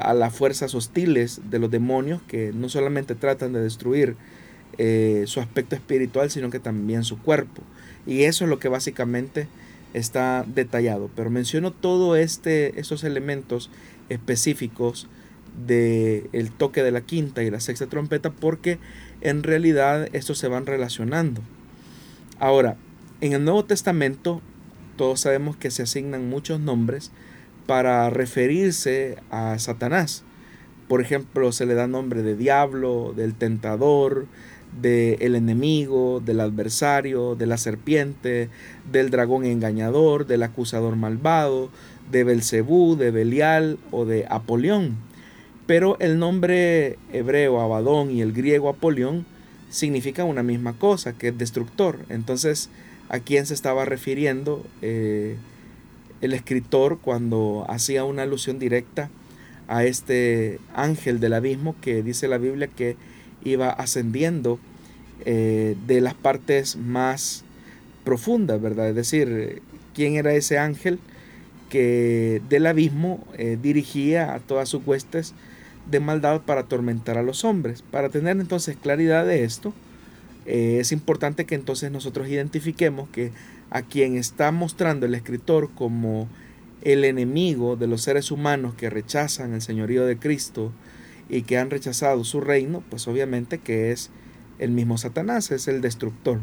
[0.00, 4.16] a las fuerzas hostiles de los demonios que no solamente tratan de destruir
[4.76, 7.62] eh, su aspecto espiritual, sino que también su cuerpo.
[8.06, 9.46] Y eso es lo que básicamente
[9.94, 11.10] está detallado.
[11.16, 13.70] Pero menciono todos este, estos elementos
[14.10, 15.08] específicos
[15.66, 18.78] del el toque de la quinta y la sexta trompeta porque
[19.20, 21.40] en realidad estos se van relacionando.
[22.38, 22.76] Ahora,
[23.20, 24.42] en el Nuevo Testamento
[24.96, 27.10] todos sabemos que se asignan muchos nombres
[27.66, 30.24] para referirse a Satanás.
[30.88, 34.26] Por ejemplo, se le da nombre de diablo, del tentador,
[34.80, 38.48] del enemigo, del adversario, de la serpiente,
[38.90, 41.70] del dragón engañador, del acusador malvado,
[42.10, 44.96] de Belcebú, de Belial o de Apolión.
[45.66, 49.24] Pero el nombre hebreo Abadón y el griego Apolión
[49.70, 52.00] significan una misma cosa, que es destructor.
[52.08, 52.68] Entonces,
[53.08, 54.64] ¿a quién se estaba refiriendo?
[54.82, 55.36] Eh,
[56.20, 59.10] el escritor cuando hacía una alusión directa
[59.68, 62.96] a este ángel del abismo que dice la Biblia que
[63.44, 64.58] iba ascendiendo
[65.24, 67.44] eh, de las partes más
[68.04, 68.88] profundas, ¿verdad?
[68.90, 69.62] Es decir,
[69.94, 70.98] quién era ese ángel
[71.70, 75.34] que del abismo eh, dirigía a todas sus huestes
[75.90, 77.82] de maldad para atormentar a los hombres.
[77.82, 79.72] Para tener entonces claridad de esto,
[80.46, 83.32] eh, es importante que entonces nosotros identifiquemos que
[83.70, 86.28] a quien está mostrando el escritor como
[86.82, 90.70] el enemigo de los seres humanos que rechazan el señorío de Cristo
[91.28, 94.10] y que han rechazado su reino, pues obviamente que es
[94.58, 96.40] el mismo Satanás, es el destructor.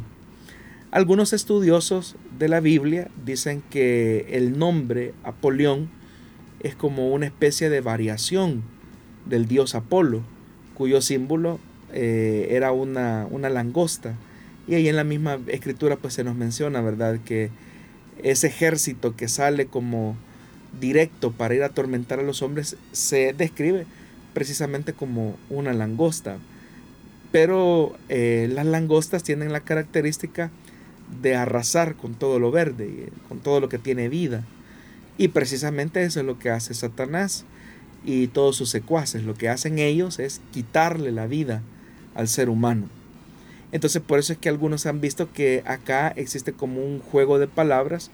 [0.92, 5.90] Algunos estudiosos de la Biblia dicen que el nombre Apolión
[6.60, 8.64] es como una especie de variación
[9.26, 10.22] del dios Apolo,
[10.74, 11.60] cuyo símbolo
[11.94, 14.16] eh, era una, una langosta.
[14.68, 17.20] Y ahí en la misma escritura pues se nos menciona, ¿verdad?
[17.24, 17.50] Que
[18.22, 20.16] ese ejército que sale como
[20.80, 23.86] directo para ir a atormentar a los hombres se describe
[24.34, 26.38] precisamente como una langosta.
[27.32, 30.52] Pero eh, las langostas tienen la característica
[31.22, 34.44] de arrasar con todo lo verde, con todo lo que tiene vida.
[35.18, 37.46] Y precisamente eso es lo que hace Satanás
[38.04, 39.24] y todos sus secuaces.
[39.24, 41.62] Lo que hacen ellos es quitarle la vida
[42.16, 42.88] al ser humano.
[43.72, 47.48] Entonces por eso es que algunos han visto que acá existe como un juego de
[47.48, 48.12] palabras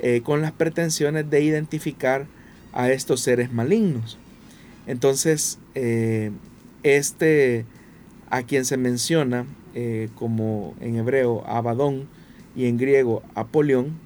[0.00, 2.26] eh, con las pretensiones de identificar
[2.72, 4.18] a estos seres malignos.
[4.88, 6.32] Entonces, eh,
[6.82, 7.64] este
[8.30, 12.08] a quien se menciona eh, como en hebreo Abadón
[12.56, 13.96] y en griego Apolión,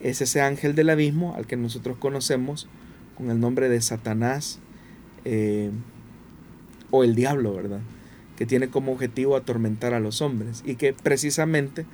[0.00, 2.68] es ese ángel del abismo al que nosotros conocemos
[3.16, 4.58] con el nombre de Satanás
[6.90, 7.80] o el diablo, ¿verdad?
[8.40, 11.84] que tiene como objetivo atormentar a los hombres y que precisamente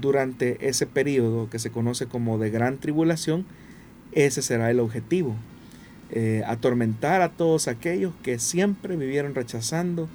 [0.00, 3.46] durante ese periodo que se conoce como de gran tribulación,
[4.10, 5.36] ese será el objetivo,
[6.16, 10.08] eh, atormentar a todos aquellos que siempre vivieron rechazando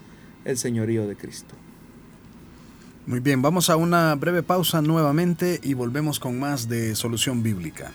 [0.45, 1.55] el señorío de Cristo.
[3.05, 7.91] Muy bien, vamos a una breve pausa nuevamente y volvemos con más de Solución Bíblica.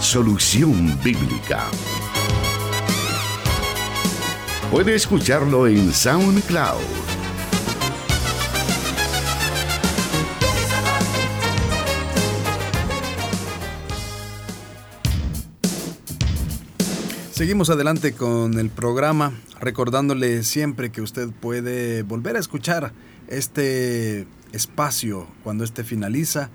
[0.00, 1.70] Solución Bíblica.
[4.76, 6.82] Puede escucharlo en SoundCloud.
[17.30, 22.92] Seguimos adelante con el programa, recordándole siempre que usted puede volver a escuchar
[23.28, 26.50] este espacio cuando este finaliza.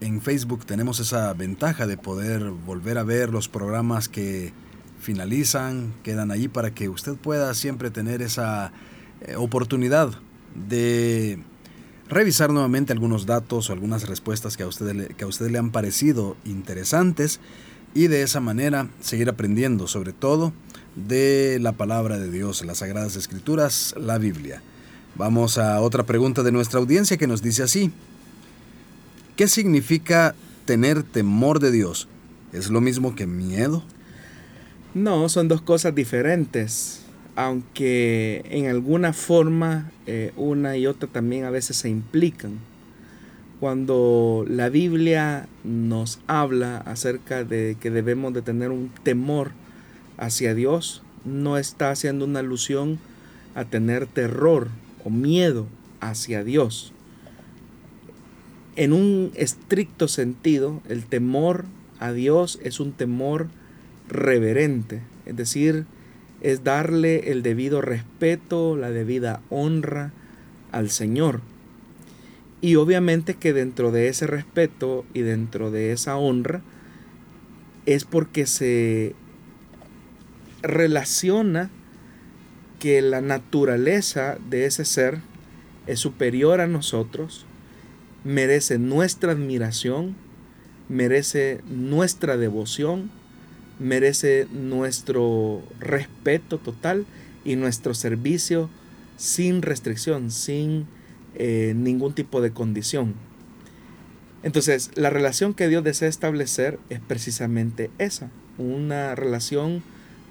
[0.00, 4.52] En Facebook tenemos esa ventaja de poder volver a ver los programas que
[5.00, 8.72] finalizan, quedan allí para que usted pueda siempre tener esa
[9.22, 10.10] eh, oportunidad
[10.54, 11.38] de
[12.08, 15.58] revisar nuevamente algunos datos o algunas respuestas que a usted le, que a usted le
[15.58, 17.40] han parecido interesantes
[17.94, 20.52] y de esa manera seguir aprendiendo sobre todo
[20.94, 24.62] de la palabra de Dios, las sagradas escrituras, la Biblia.
[25.16, 27.92] Vamos a otra pregunta de nuestra audiencia que nos dice así.
[29.36, 30.34] ¿Qué significa
[30.66, 32.08] tener temor de Dios?
[32.52, 33.82] ¿Es lo mismo que miedo?
[34.92, 37.02] No, son dos cosas diferentes,
[37.36, 42.58] aunque en alguna forma eh, una y otra también a veces se implican.
[43.60, 49.52] Cuando la Biblia nos habla acerca de que debemos de tener un temor
[50.18, 52.98] hacia Dios, no está haciendo una alusión
[53.54, 54.70] a tener terror
[55.04, 55.66] o miedo
[56.00, 56.92] hacia Dios.
[58.74, 61.64] En un estricto sentido, el temor
[62.00, 63.46] a Dios es un temor
[64.10, 65.86] reverente, es decir,
[66.40, 70.12] es darle el debido respeto, la debida honra
[70.72, 71.40] al Señor.
[72.60, 76.60] Y obviamente que dentro de ese respeto y dentro de esa honra
[77.86, 79.14] es porque se
[80.62, 81.70] relaciona
[82.78, 85.18] que la naturaleza de ese ser
[85.86, 87.46] es superior a nosotros,
[88.24, 90.16] merece nuestra admiración,
[90.88, 93.10] merece nuestra devoción,
[93.80, 97.06] merece nuestro respeto total
[97.44, 98.70] y nuestro servicio
[99.16, 100.86] sin restricción, sin
[101.34, 103.14] eh, ningún tipo de condición.
[104.42, 109.82] Entonces, la relación que Dios desea establecer es precisamente esa, una relación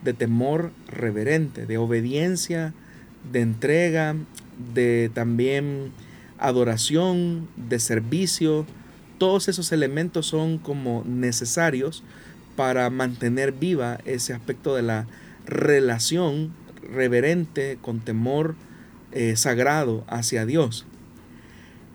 [0.04, 2.74] de temor reverente, de obediencia,
[3.32, 4.16] de entrega,
[4.74, 5.92] de también
[6.38, 8.66] adoración, de servicio.
[9.18, 12.04] Todos esos elementos son como necesarios
[12.60, 15.08] para mantener viva ese aspecto de la
[15.46, 16.52] relación
[16.94, 18.56] reverente con temor
[19.14, 20.86] eh, sagrado hacia Dios.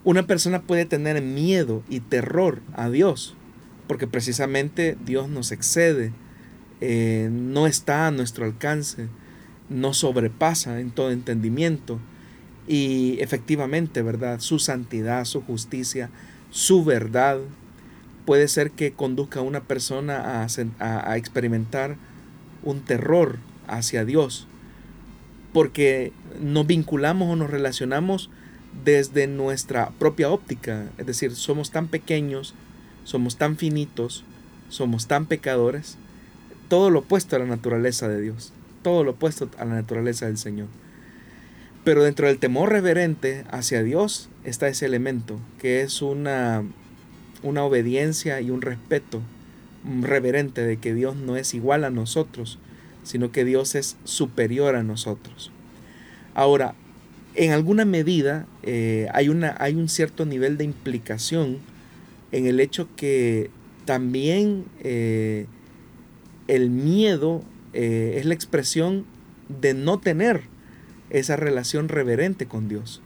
[0.05, 3.37] Una persona puede tener miedo y terror a Dios
[3.87, 6.12] porque precisamente Dios nos excede,
[6.81, 9.09] eh, no está a nuestro alcance,
[9.68, 12.00] no sobrepasa en todo entendimiento.
[12.66, 14.40] Y efectivamente, ¿verdad?
[14.40, 16.09] Su santidad, su justicia,
[16.48, 17.40] su verdad
[18.24, 21.96] puede ser que conduzca a una persona a, experimentar
[22.62, 24.46] un terror hacia Dios,
[25.52, 28.30] porque nos vinculamos o nos relacionamos
[28.84, 32.54] desde nuestra propia óptica, es decir, somos tan pequeños,
[33.04, 34.24] somos tan finitos,
[34.68, 35.96] somos tan pecadores,
[36.68, 40.38] todo lo opuesto a la naturaleza de Dios, todo lo opuesto a la naturaleza del
[40.38, 40.68] Señor.
[41.84, 46.64] Pero dentro del temor reverente hacia Dios está ese elemento, que es una,
[47.44, 49.20] una obediencia y un respeto
[50.02, 52.59] reverente de que Dios no es igual a nosotros,
[53.04, 55.52] sino que Dios es superior a nosotros.
[56.35, 56.74] Ahora,
[57.35, 61.59] en alguna medida eh, hay, una, hay un cierto nivel de implicación
[62.33, 63.50] en el hecho que
[63.85, 65.46] también eh,
[66.48, 69.04] el miedo eh, es la expresión
[69.61, 70.42] de no tener
[71.11, 73.02] esa relación reverente con Dios.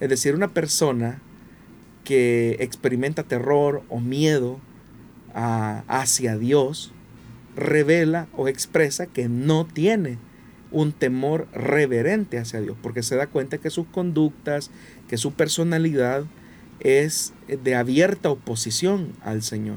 [0.00, 1.22] Es decir, una persona
[2.08, 4.58] que experimenta terror o miedo
[5.34, 6.90] hacia Dios
[7.54, 10.16] revela o expresa que no tiene
[10.70, 14.70] un temor reverente hacia Dios, porque se da cuenta que sus conductas,
[15.06, 16.24] que su personalidad
[16.80, 19.76] es de abierta oposición al Señor.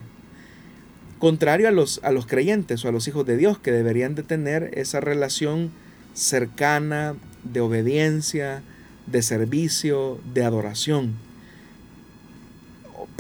[1.20, 4.24] Contrario a los, a los creyentes o a los hijos de Dios que deberían de
[4.24, 5.70] tener esa relación
[6.14, 7.14] cercana
[7.44, 8.64] de obediencia,
[9.06, 11.31] de servicio, de adoración.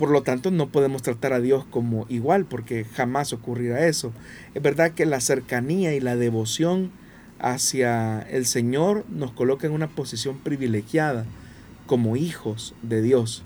[0.02, 4.12] Por lo tanto, no podemos tratar a Dios como igual, porque jamás ocurrirá eso.
[4.56, 6.89] Es verdad que la cercanía y la devoción
[7.38, 11.26] hacia el Señor nos coloca en una posición privilegiada
[11.86, 13.43] como hijos de Dios.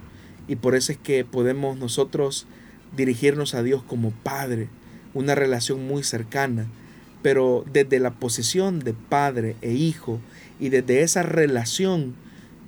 [0.47, 2.47] Y por eso es que podemos nosotros
[2.95, 4.69] dirigirnos a Dios como Padre,
[5.13, 6.67] una relación muy cercana,
[7.21, 10.21] pero desde la posición de Padre e Hijo
[10.61, 12.15] y desde esa relación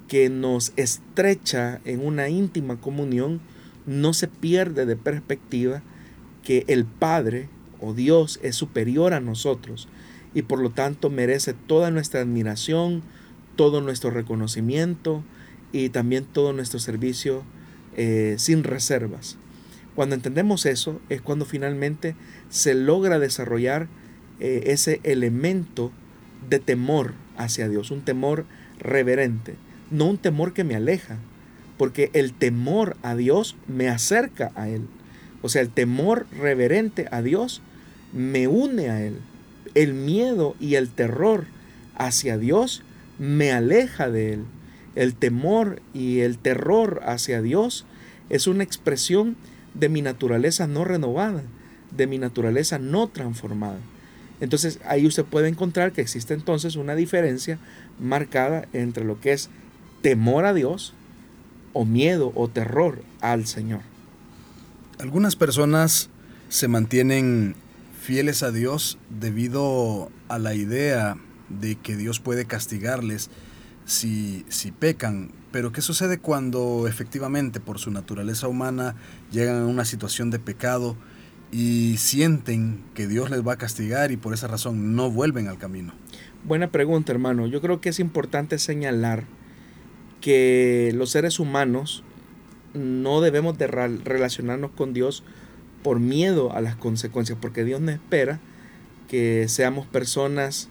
[0.09, 3.39] que nos estrecha en una íntima comunión,
[3.87, 5.81] no se pierde de perspectiva
[6.43, 9.87] que el Padre o Dios es superior a nosotros
[10.33, 13.01] y por lo tanto merece toda nuestra admiración,
[13.55, 15.23] todo nuestro reconocimiento
[15.71, 17.43] y también todo nuestro servicio
[17.95, 19.37] eh, sin reservas.
[19.95, 22.15] Cuando entendemos eso es cuando finalmente
[22.49, 23.87] se logra desarrollar
[24.39, 25.91] eh, ese elemento
[26.49, 28.45] de temor hacia Dios, un temor
[28.79, 29.55] reverente,
[29.89, 31.17] no un temor que me aleja,
[31.77, 34.87] porque el temor a Dios me acerca a Él.
[35.41, 37.61] O sea, el temor reverente a Dios
[38.13, 39.19] me une a Él.
[39.75, 41.45] El miedo y el terror
[41.95, 42.83] hacia Dios
[43.19, 44.45] me aleja de Él.
[44.95, 47.85] El temor y el terror hacia Dios
[48.29, 49.35] es una expresión
[49.75, 51.43] de mi naturaleza no renovada,
[51.95, 53.77] de mi naturaleza no transformada.
[54.39, 57.59] Entonces ahí usted puede encontrar que existe entonces una diferencia
[57.99, 59.49] marcada entre lo que es
[60.01, 60.93] temor a Dios
[61.77, 63.81] o miedo o terror al Señor.
[64.99, 66.09] Algunas personas
[66.49, 67.55] se mantienen
[68.01, 71.17] fieles a Dios debido a la idea
[71.49, 73.29] de que Dios puede castigarles
[73.85, 75.29] si, si pecan.
[75.51, 78.95] Pero ¿qué sucede cuando efectivamente por su naturaleza humana
[79.31, 80.95] llegan a una situación de pecado
[81.51, 85.59] y sienten que Dios les va a castigar y por esa razón no vuelven al
[85.59, 85.93] camino?
[86.43, 87.45] Buena pregunta, hermano.
[87.45, 89.25] Yo creo que es importante señalar
[90.21, 92.03] que los seres humanos
[92.73, 95.23] no debemos de relacionarnos con Dios
[95.83, 98.39] por miedo a las consecuencias, porque Dios no espera
[99.07, 100.69] que seamos personas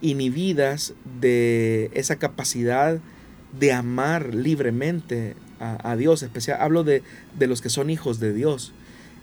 [0.00, 2.98] inhibidas de esa capacidad
[3.58, 7.04] de amar libremente a, Dios, especial hablo de,
[7.38, 8.72] de los que son hijos de Dios.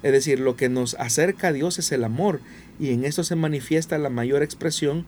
[0.03, 2.39] Es decir, lo que nos acerca a Dios es el amor
[2.79, 5.05] y en esto se manifiesta la mayor expresión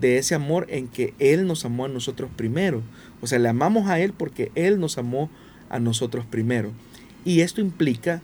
[0.00, 2.82] de ese amor en que Él nos amó a nosotros primero.
[3.24, 5.30] O sea, le amamos a Él porque Él nos amó
[5.70, 6.72] a nosotros primero.
[7.24, 8.20] Y esto implica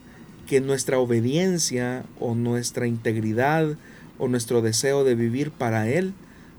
[0.46, 3.78] que nuestra obediencia o nuestra integridad
[4.18, 6.12] o nuestro deseo de vivir para Él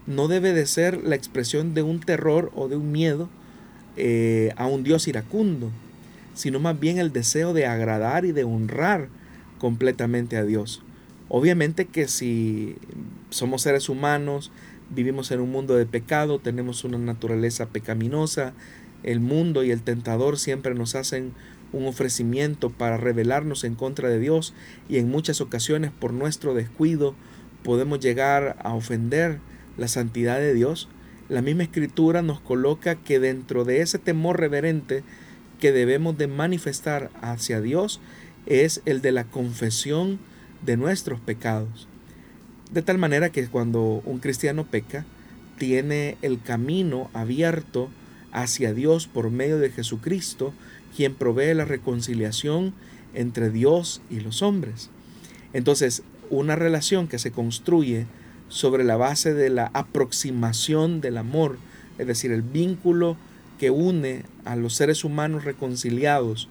[0.08, 3.30] no debe de ser la expresión de un terror o de un miedo
[3.96, 5.70] eh, a un Dios iracundo,
[6.34, 9.10] sino más bien el deseo de agradar y de honrar
[9.60, 10.82] completamente a Dios.
[11.30, 12.76] Obviamente que si
[13.30, 14.52] somos seres humanos,
[14.94, 18.54] vivimos en un mundo de pecado, tenemos una naturaleza pecaminosa,
[19.04, 21.34] el mundo y el tentador siempre nos hacen
[21.74, 24.54] un ofrecimiento para rebelarnos en contra de Dios
[24.90, 27.16] y en muchas ocasiones por nuestro descuido
[27.64, 29.40] podemos llegar a ofender
[29.78, 30.90] la santidad de Dios.
[31.30, 35.04] La misma escritura nos coloca que dentro de ese temor reverente
[35.60, 38.02] que debemos de manifestar hacia Dios
[38.46, 40.20] es el de la confesión
[40.66, 41.88] de nuestros pecados.
[42.72, 45.06] De tal manera que cuando un cristiano peca,
[45.58, 47.90] tiene el camino abierto
[48.32, 50.54] hacia Dios por medio de Jesucristo,
[50.96, 52.74] quien provee la reconciliación
[53.14, 54.90] entre Dios y los hombres.
[55.54, 58.06] Entonces, una relación que se construye
[58.48, 61.58] sobre la base de la aproximación del amor,
[61.98, 63.18] es decir, el vínculo
[63.60, 66.48] que une a los seres humanos reconciliados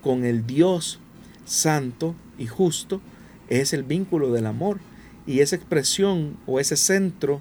[0.00, 1.00] con el Dios
[1.44, 3.00] santo y justo,
[3.48, 4.78] es el vínculo del amor.
[5.26, 7.40] Y esa expresión o ese centro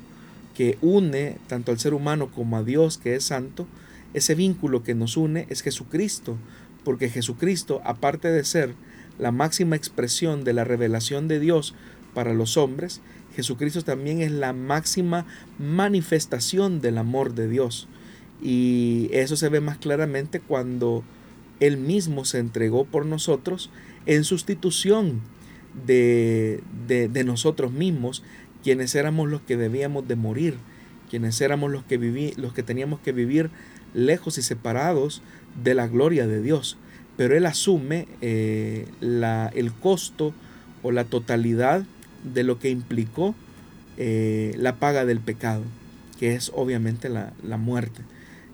[0.55, 3.67] que une tanto al ser humano como a Dios que es santo,
[4.13, 6.37] ese vínculo que nos une es Jesucristo,
[6.83, 8.73] porque Jesucristo, aparte de ser
[9.19, 11.75] la máxima expresión de la revelación de Dios
[12.13, 13.01] para los hombres,
[13.35, 15.25] Jesucristo también es la máxima
[15.59, 17.87] manifestación del amor de Dios.
[18.41, 21.03] Y eso se ve más claramente cuando
[21.59, 23.69] Él mismo se entregó por nosotros
[24.05, 25.21] en sustitución
[25.85, 28.23] de, de, nosotros mismos,
[28.63, 30.55] quienes éramos los que debíamos de morir,
[31.09, 33.49] quienes éramos los que, viví, los que teníamos que vivir
[33.93, 35.21] lejos y separados
[35.63, 36.77] de la gloria de Dios.
[37.17, 40.33] Pero Él asume eh, la, el costo
[40.83, 41.83] o la totalidad
[42.23, 43.35] de lo que implicó
[43.97, 45.63] eh, la paga del pecado,
[46.19, 48.01] que es obviamente la, la muerte.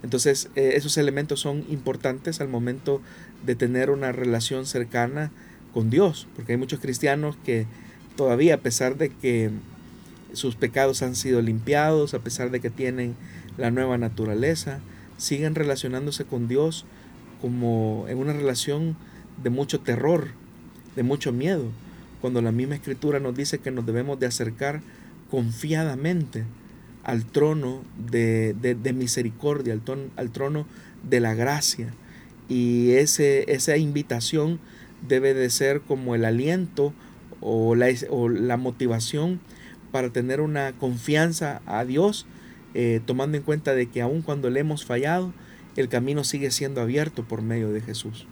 [0.04, 3.02] Entonces, eh, esos elementos son importantes al momento
[3.46, 5.32] de tener una relación cercana
[5.74, 7.66] con Dios, porque hay muchos cristianos que
[8.16, 9.52] todavía, a pesar de que
[10.34, 13.16] sus pecados han sido limpiados, a pesar de que tienen
[13.58, 14.80] la nueva naturaleza,
[15.18, 16.86] siguen relacionándose con Dios
[17.42, 18.96] como en una relación
[19.42, 20.30] de mucho terror,
[20.96, 21.66] de mucho miedo,
[22.22, 24.82] cuando la misma escritura nos dice que nos debemos de acercar
[25.30, 26.44] confiadamente
[27.04, 28.54] al trono de,
[28.94, 29.82] misericordia, al,
[30.16, 30.68] al, trono
[31.10, 31.94] de la gracia.
[32.48, 34.60] Y ese, esa invitación
[35.08, 36.94] debe de ser como el aliento
[37.40, 39.40] o la, o la motivación
[39.92, 42.26] para tener una confianza a Dios,
[42.74, 45.34] eh, tomando en cuenta de que aun cuando le hemos fallado,
[45.76, 48.28] el camino sigue siendo abierto por medio de Jesús.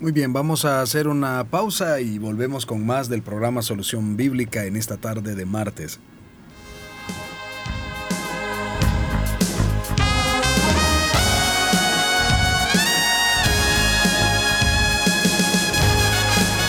[0.00, 4.64] Muy bien, vamos a hacer una pausa y volvemos con más del programa Solución Bíblica
[4.64, 6.00] en esta tarde de martes.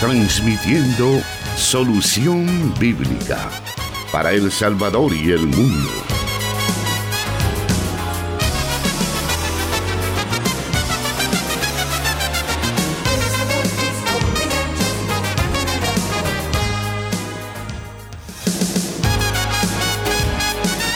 [0.06, 1.22] Transmitiendo
[1.56, 3.48] Solución Bíblica
[4.12, 5.88] para El Salvador y el mundo.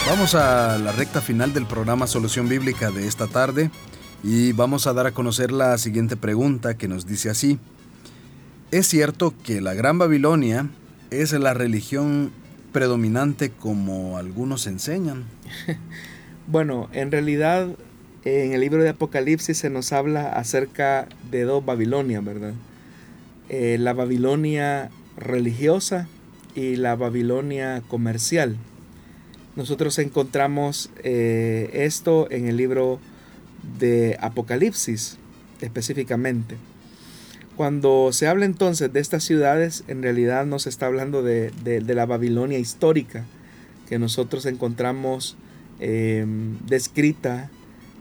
[0.07, 3.71] Vamos a la recta final del programa Solución Bíblica de esta tarde
[4.23, 7.59] y vamos a dar a conocer la siguiente pregunta que nos dice así.
[8.71, 10.69] ¿Es cierto que la Gran Babilonia
[11.11, 12.31] es la religión
[12.71, 15.25] predominante como algunos enseñan?
[16.47, 17.69] bueno, en realidad
[18.25, 22.53] en el libro de Apocalipsis se nos habla acerca de dos Babilonias, ¿verdad?
[23.49, 26.07] Eh, la Babilonia religiosa
[26.55, 28.59] y la Babilonia comercial.
[29.57, 33.01] Nosotros encontramos eh, esto en el libro
[33.79, 35.17] de Apocalipsis
[35.63, 36.57] específicamente.
[37.59, 41.51] Cuando se habla entonces de estas ciudades, en realidad no se está hablando de,
[41.89, 43.25] la Babilonia histórica
[43.89, 45.37] que nosotros encontramos
[45.81, 47.51] em, descrita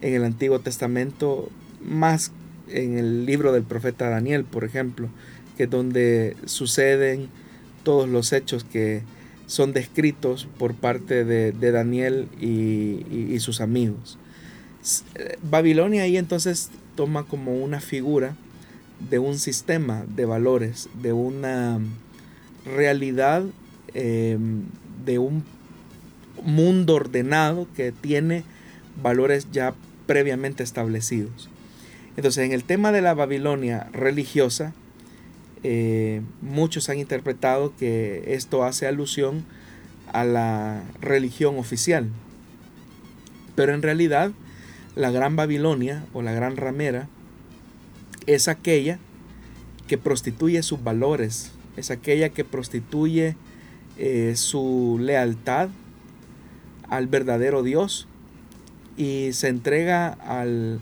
[0.01, 1.49] en el Antiguo Testamento,
[1.83, 2.33] más
[2.67, 5.09] en el libro del profeta Daniel, por ejemplo,
[5.57, 7.27] que es donde suceden
[7.81, 9.01] todos los hechos que
[9.47, 14.19] son descritos por parte de, Daniel y, sus amigos.
[15.15, 18.35] Eh, Babilonia ahí entonces toma como una figura
[18.99, 21.79] de un sistema de valores, de una
[22.65, 23.43] realidad,
[23.93, 24.63] em,
[25.05, 25.43] de un
[26.43, 28.43] mundo ordenado que tiene
[29.01, 29.73] valores ya
[30.05, 31.49] previamente establecidos.
[32.15, 34.73] Entonces, en el tema de la Babilonia religiosa,
[35.63, 39.45] eh, muchos han interpretado que esto hace alusión
[40.11, 42.09] a la religión oficial.
[43.55, 44.31] Pero en realidad,
[44.95, 47.07] la Gran Babilonia o la Gran Ramera
[48.27, 48.99] es aquella
[49.87, 53.35] que prostituye sus valores, es aquella que prostituye
[53.97, 55.69] eh, su lealtad
[56.89, 58.07] al verdadero Dios
[58.97, 60.79] y se entrega al,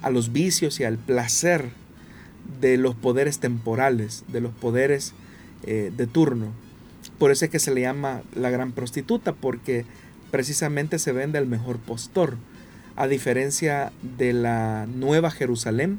[0.00, 1.70] a los vicios y al placer
[2.60, 5.14] de los poderes temporales, de los poderes
[5.64, 6.48] eh, de turno.
[7.18, 9.84] Por eso es que se le llama la gran prostituta, porque
[10.30, 12.36] precisamente se vende al mejor postor,
[12.94, 15.98] a diferencia de la nueva Jerusalén,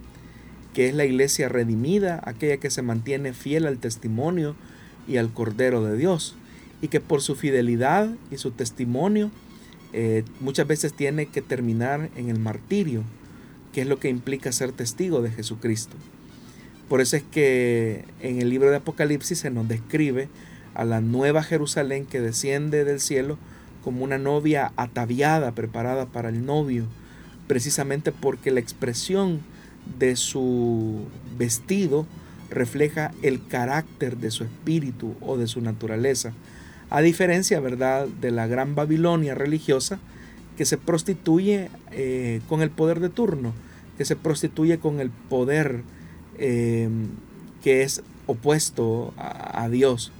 [0.73, 4.55] que es la iglesia redimida, aquella que se mantiene fiel al testimonio
[5.07, 6.35] y al Cordero de Dios,
[6.81, 9.31] y que por su fidelidad y su testimonio
[9.93, 13.03] eh, muchas veces tiene que terminar en el martirio,
[13.71, 15.95] que es lo que implica ser testigo de Jesucristo.
[16.89, 20.29] Por eso es que en el libro de Apocalipsis se nos describe
[20.73, 23.37] a la nueva Jerusalén que desciende del cielo
[23.83, 26.85] como una novia ataviada, preparada para el novio,
[27.47, 29.41] precisamente porque la expresión
[29.99, 31.05] de su
[31.37, 32.05] vestido
[32.49, 36.33] refleja el carácter de su espíritu o de su naturaleza,
[36.89, 39.99] a diferencia, ¿verdad?, de la gran Babilonia religiosa
[40.57, 43.53] que se prostituye eh, con el poder de turno,
[43.97, 45.83] que se prostituye con el poder
[46.37, 47.09] Em,
[47.63, 50.11] que es opuesto a, Dios.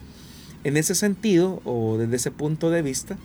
[0.64, 3.18] En ese sentido, o desde ese punto de vista,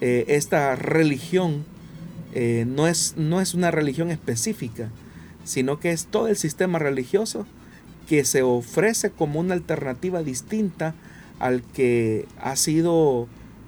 [0.00, 1.64] eh, esta religión
[2.34, 4.90] eh, no, es, no es una religión específica,
[5.50, 7.44] sino que es todo el sistema religioso
[8.08, 10.94] que se ofrece como una alternativa distinta
[11.40, 13.26] al que ha sido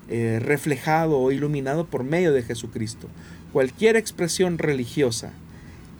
[0.08, 3.08] eh, reflejado o iluminado por medio de Jesucristo.
[3.52, 5.32] Cualquier expresión religiosa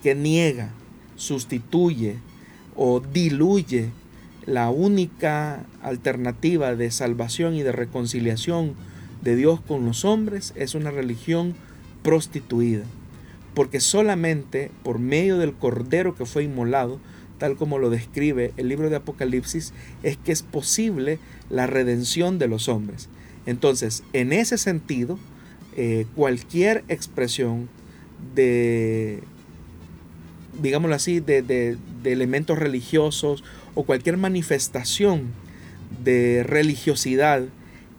[0.05, 0.71] que niega,
[1.17, 2.17] sustituye,
[2.77, 3.91] o diluye
[4.47, 8.75] la única alternativa de salvación y de reconciliación
[9.21, 11.55] de Dios con los hombres es una religión
[12.05, 12.85] prostituida.
[13.55, 16.99] Porque solamente por medio del cordero que fue inmolado,
[17.39, 19.73] tal como lo describe el libro de Apocalipsis,
[20.03, 21.19] es que es posible
[21.51, 23.09] la redención de los hombres.
[23.45, 25.19] Entonces, en ese sentido,
[25.77, 27.69] eh, cualquier expresión
[28.35, 29.23] de
[30.61, 33.45] digámoslo así, de, elementos religiosos
[33.75, 35.33] o cualquier manifestación
[36.05, 37.43] de religiosidad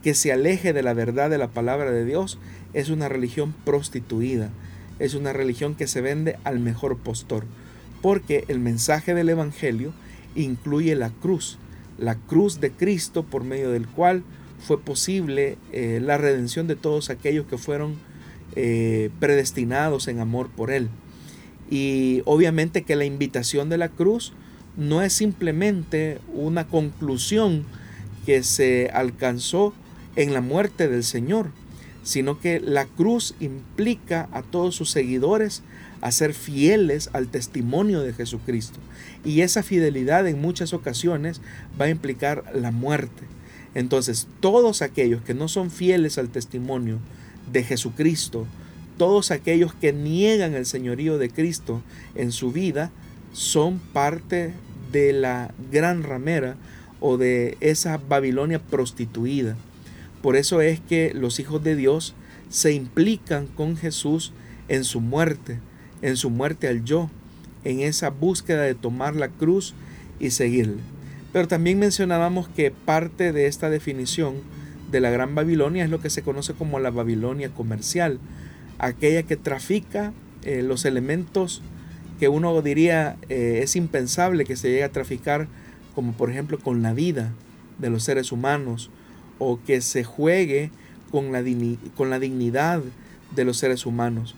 [0.04, 2.38] que se aleje de la verdad de la palabra de Dios
[2.74, 4.50] es una religión prostituida,
[5.00, 7.46] es una religión que se vende al mejor postor,
[8.02, 9.94] porque el mensaje del Evangelio
[10.36, 11.58] incluye la cruz,
[11.98, 14.24] la cruz de Cristo por medio del cual
[14.60, 17.96] fue posible eh, la redención de todos aquellos que fueron
[18.56, 20.90] eh, predestinados en amor por Él.
[21.70, 24.34] Y obviamente que la invitación de la cruz
[24.78, 27.66] no es simplemente una conclusión
[28.26, 29.74] que se alcanzó
[30.16, 31.50] en la muerte del Señor,
[32.04, 35.64] sino que la cruz implica a todos sus seguidores
[36.02, 38.80] a ser fieles al testimonio de Jesucristo.
[39.24, 41.40] Y esa fidelidad en muchas ocasiones
[41.80, 43.24] va a implicar la muerte.
[43.74, 47.00] Entonces, todos aquellos que no son fieles al testimonio
[47.52, 48.46] de Jesucristo,
[48.98, 51.82] todos aquellos que niegan el señorío de Cristo
[52.16, 52.92] en su vida,
[53.32, 54.54] son parte
[54.92, 56.56] de la gran ramera
[57.00, 59.56] o de esa Babilonia prostituida.
[60.24, 62.16] Por eso es que los hijos de Dios
[62.50, 64.32] se implican con Jesús
[64.70, 65.60] en su muerte,
[66.02, 67.10] en su muerte al yo,
[67.66, 69.76] en esa búsqueda de tomar la cruz
[70.22, 70.78] y seguirle.
[71.34, 74.36] Pero también mencionábamos que parte de esta definición
[74.92, 78.20] de la Gran Babilonia es lo que se conoce como la Babilonia comercial,
[78.80, 80.14] aquella que trafica
[80.44, 81.62] eh, los elementos
[82.18, 85.50] que uno diría eh, es impensable que se llegue a traficar,
[85.96, 87.34] como por ejemplo con la vida
[87.78, 88.90] de los seres humanos,
[89.44, 90.72] o que se juegue
[91.12, 92.82] con la, dignidad
[93.36, 94.36] de los seres humanos.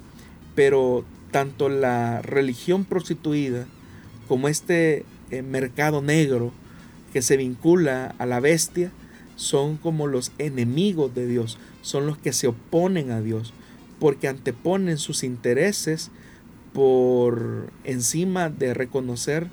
[0.55, 3.65] Pero tanto la religión prostituida
[4.27, 6.51] como este eh, mercado negro
[7.13, 8.91] que se vincula a la bestia
[9.35, 13.53] son como los enemigos de Dios, son los que se oponen a Dios,
[13.99, 16.11] porque anteponen sus intereses
[16.73, 19.47] por encima de reconocer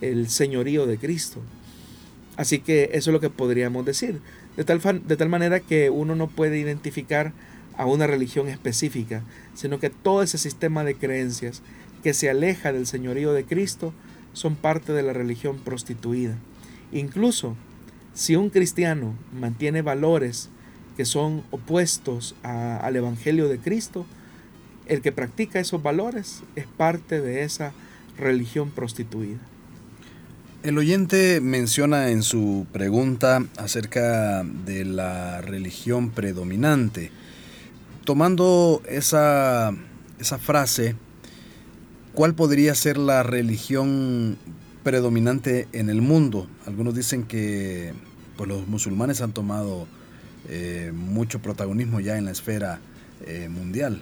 [0.00, 1.40] el señorío de Cristo.
[2.36, 4.20] Así que eso es lo que podríamos decir.
[4.58, 7.32] De tal, de tal manera que uno no puede identificar
[7.76, 9.22] a una religión específica,
[9.54, 11.62] sino que todo ese sistema de creencias
[12.02, 13.94] que se aleja del señorío de Cristo
[14.32, 16.34] son parte de la religión prostituida.
[16.90, 17.54] Incluso
[18.14, 20.48] si un cristiano mantiene valores
[20.96, 24.06] que son opuestos al Evangelio de Cristo,
[24.86, 27.72] el que practica esos valores es parte de esa
[28.16, 29.38] religión prostituida.
[30.62, 37.10] El oyente menciona en su pregunta acerca de la religión predominante.
[38.04, 39.72] Tomando esa,
[40.18, 40.96] esa frase,
[42.12, 44.36] ¿cuál podría ser la religión
[44.88, 46.48] predominante en el mundo.
[46.66, 47.92] Algunos dicen que
[48.38, 49.86] pues, los musulmanes han tomado
[50.48, 52.80] eh, mucho protagonismo ya en la esfera
[53.26, 54.00] eh, mundial.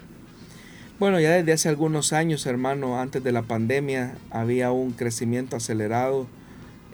[1.00, 6.28] Bueno, ya desde hace algunos años, hermano, antes de la pandemia, había un crecimiento acelerado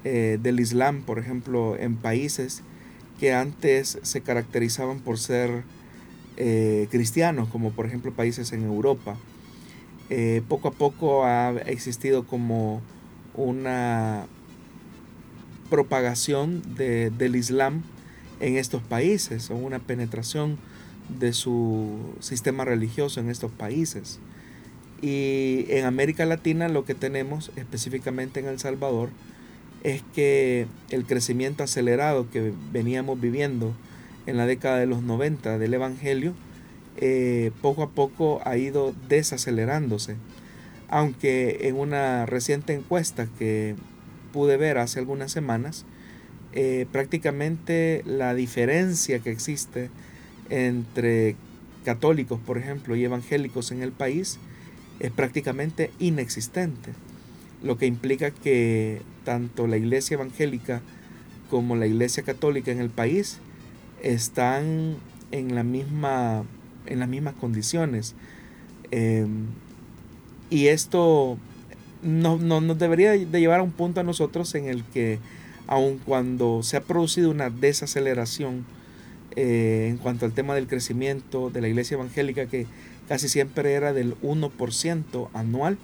[0.05, 2.63] eh, del Islam, por ejemplo, en países
[3.21, 5.65] que antes se caracterizaban por ser
[6.91, 9.17] cristianos, como por ejemplo países en Europa.
[10.49, 12.83] poco a poco ha existido como
[13.35, 14.27] una
[15.71, 17.83] propagación del Islam
[18.41, 20.59] en estos países o una penetración
[21.09, 24.19] de su sistema religioso en estos países.
[25.01, 29.11] Y en América Latina lo que tenemos, específicamente en El Salvador,
[29.83, 33.75] es que el crecimiento acelerado que veníamos viviendo
[34.27, 36.35] en la década de los 90 del Evangelio,
[36.99, 40.17] eh, poco a poco ha ido desacelerándose.
[40.89, 43.75] Aunque en una reciente encuesta que
[44.33, 45.85] pude ver hace algunas semanas,
[46.53, 49.91] eh, prácticamente la diferencia que existe
[50.51, 51.35] entre
[51.85, 54.39] católicos, por ejemplo, y evangélicos en el país
[55.01, 56.93] es prácticamente inexistente,
[57.63, 60.83] lo que implica que tanto la iglesia evangélica
[61.51, 63.39] como la iglesia católica en el país
[64.03, 64.97] están
[65.31, 66.45] en, la misma,
[66.87, 68.15] en las mismas condiciones.
[68.91, 69.47] Em,
[70.51, 71.39] y esto
[72.03, 75.19] no, nos debería de llevar a un punto a nosotros en el que,
[75.67, 78.65] aun cuando se ha producido una desaceleración
[79.37, 82.67] eh, en cuanto al tema del crecimiento de la iglesia evangélica, que
[83.09, 85.79] casi siempre era del 1% anual,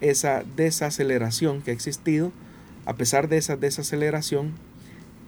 [0.00, 2.32] esa desaceleración que ha existido,
[2.86, 4.52] a pesar de esa desaceleración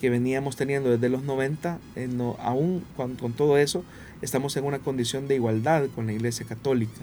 [0.01, 2.09] que veníamos teniendo desde los 90, eh,
[2.39, 3.85] aún con todo eso,
[4.23, 7.01] estamos en una condición de igualdad con la iglesia católica.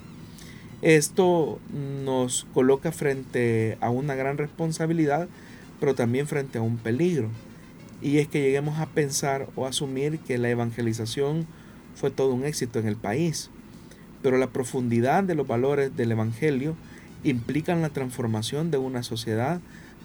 [0.81, 1.59] Esto
[2.05, 5.27] nos coloca frente a una gran responsabilidad,
[5.79, 7.29] pero también frente a un peligro.
[7.99, 11.47] Y es que lleguemos a pensar o asumir que la evangelización
[11.95, 13.49] fue todo un éxito en el país.
[14.21, 16.75] Pero la profundidad de los valores del Evangelio
[17.23, 19.59] implican la transformación de una sociedad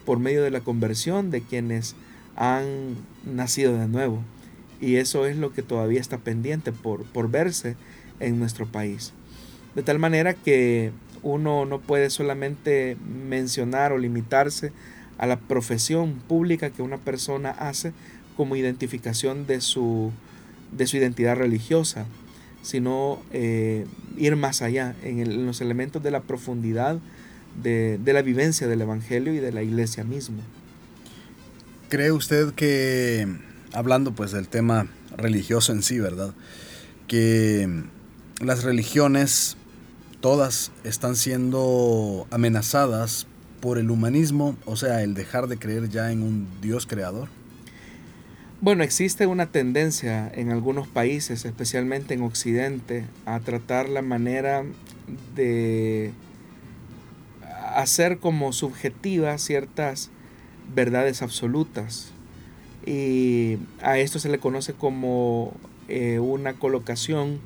[0.04, 1.94] por medio de la conversión de quienes
[2.36, 4.22] han nacido de nuevo.
[4.80, 7.76] Y eso es lo que todavía está pendiente por, por verse
[8.20, 9.12] en nuestro país.
[9.74, 10.90] De tal manera que
[11.22, 12.96] uno no puede solamente
[13.28, 14.72] mencionar o limitarse
[15.18, 17.92] a la profesión pública que una persona hace
[18.36, 20.10] como identificación de su,
[20.72, 22.06] de su identidad religiosa,
[22.62, 23.86] sino eh,
[24.16, 26.98] ir más allá en, los elementos de la profundidad
[27.62, 30.42] de, la vivencia del Evangelio y de la iglesia misma.
[31.88, 33.26] ¿Cree usted que,
[33.72, 34.86] hablando pues del tema
[35.16, 36.34] religioso en sí, ¿verdad?
[37.06, 37.68] Que
[38.40, 39.56] las religiones
[40.20, 43.26] todas están siendo amenazadas
[43.60, 47.28] por el humanismo, o sea, el dejar de creer ya en un Dios creador?
[48.62, 54.64] Bueno, existe una tendencia en algunos países, especialmente en Occidente, a tratar la manera
[55.34, 56.12] de
[57.74, 60.10] hacer como subjetivas ciertas
[60.76, 62.12] verdades absolutas.
[62.86, 65.54] Y a esto se le conoce como
[65.88, 67.40] eh, una colocación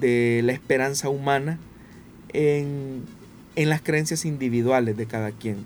[0.00, 1.60] de la esperanza humana
[2.32, 3.04] en,
[3.54, 5.58] en las creencias individuales de cada quien.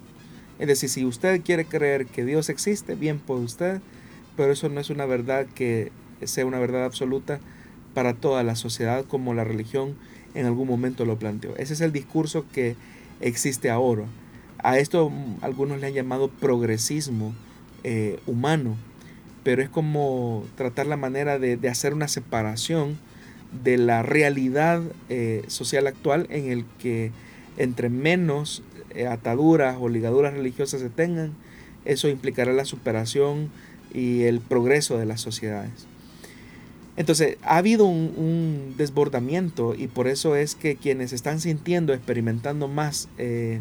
[0.58, 3.80] Es decir, si usted quiere creer que Dios existe, bien por usted,
[4.36, 5.92] pero eso no es una verdad que
[6.24, 7.40] sea una verdad absoluta
[7.94, 9.94] para toda la sociedad como la religión
[10.34, 11.56] en algún momento lo planteó.
[11.56, 12.76] Ese es el discurso que
[13.20, 14.04] existe ahora.
[14.58, 15.10] A esto
[15.40, 17.34] algunos le han llamado progresismo
[17.84, 18.76] eh, humano,
[19.42, 22.98] pero es como tratar la manera de, hacer una separación
[23.64, 27.12] de la realidad eh, social actual en el que
[27.56, 31.32] entre menos eh, ataduras o ligaduras religiosas se tengan,
[31.84, 33.50] eso implicará la superación
[33.96, 35.86] y el progreso de las sociedades.
[36.96, 43.08] Entonces, ha habido un, desbordamiento y por eso es que quienes están sintiendo, experimentando más
[43.16, 43.60] eh,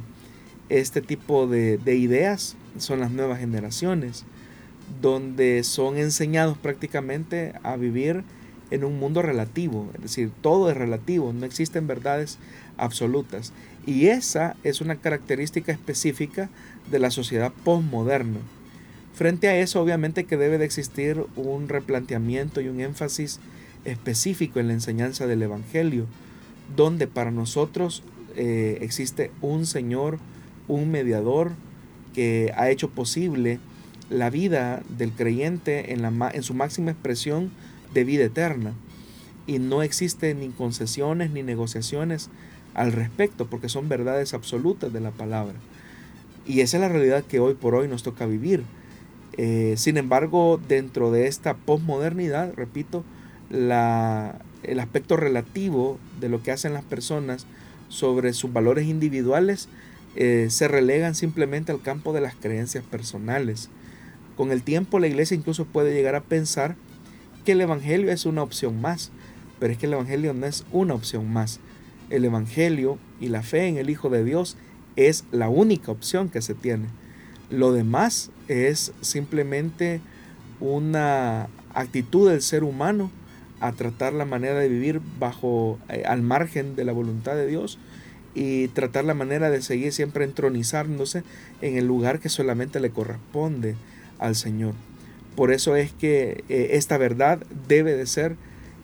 [0.69, 4.25] este tipo de, de, ideas son las nuevas generaciones,
[5.01, 8.23] donde son enseñados prácticamente a vivir
[8.71, 12.37] en un mundo relativo, es decir, todo es relativo, no existen verdades
[12.77, 13.53] absolutas.
[13.85, 16.49] Y esa es una característica específica
[16.89, 18.39] de la sociedad postmoderna.
[19.15, 23.39] Frente a eso, obviamente que debe de existir un replanteamiento y un énfasis
[23.85, 26.05] específico en la enseñanza del Evangelio,
[26.75, 28.03] donde para nosotros
[28.35, 30.19] eh, existe un Señor,
[30.67, 31.51] un mediador
[32.13, 33.59] que ha hecho posible
[34.09, 37.51] la vida del creyente en, en su máxima expresión
[37.93, 38.73] de vida eterna.
[39.47, 42.29] Y no existen ni concesiones ni negociaciones
[42.73, 45.55] al respecto, porque son verdades absolutas de la palabra.
[46.45, 48.63] Y esa es la realidad que hoy por hoy nos toca vivir.
[49.37, 53.03] Eh, sin embargo, dentro de esta posmodernidad, repito,
[53.49, 57.45] la, el aspecto relativo de lo que hacen las personas
[57.89, 59.69] sobre sus valores individuales
[60.15, 63.69] eh, se relegan simplemente al campo de las creencias personales.
[64.37, 66.75] Con el tiempo la iglesia incluso puede llegar a pensar
[67.43, 69.11] que el Evangelio es una opción más,
[69.59, 71.59] pero es que el Evangelio no es una opción más.
[72.09, 74.57] El Evangelio y la fe en el Hijo de Dios
[74.95, 76.87] es la única opción que se tiene.
[77.49, 80.01] Lo demás es simplemente
[80.59, 83.11] una actitud del ser humano
[83.59, 87.79] a tratar la manera de vivir bajo eh, al margen de la voluntad de Dios
[88.33, 91.23] y tratar la manera de seguir siempre entronizándose
[91.61, 93.75] en el lugar que solamente le corresponde
[94.19, 94.73] al Señor.
[95.35, 98.35] Por eso es que eh, esta verdad debe de ser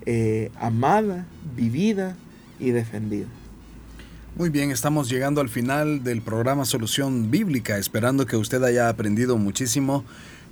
[0.05, 2.15] eh, amada, vivida
[2.59, 3.27] y defendida.
[4.37, 9.37] Muy bien, estamos llegando al final del programa Solución Bíblica, esperando que usted haya aprendido
[9.37, 10.05] muchísimo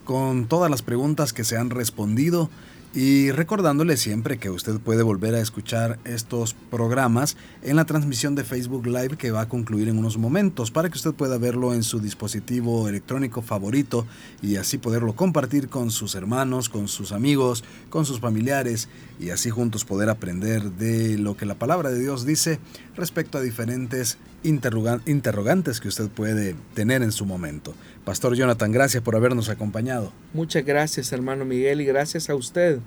[0.04, 2.50] con todas las preguntas que se han respondido
[2.94, 8.44] y recordándole siempre que usted puede volver a escuchar estos programas en la transmisión de
[8.44, 11.84] Facebook Live que va a concluir en unos momentos para que usted pueda verlo en
[11.84, 14.08] su dispositivo electrónico favorito
[14.42, 19.52] y así poderlo compartir con sus hermanos, con sus amigos, con sus familiares y así
[19.52, 22.60] juntos poder aprender de lo que la palabra de Dios dice
[22.96, 27.74] respecto a diferentes interrogantes que usted puede tener en su momento.
[28.10, 30.12] Pastor Jonathan, gracias por habernos acompañado.
[30.34, 32.80] Muchas gracias, hermano Miguel, y gracias a usted,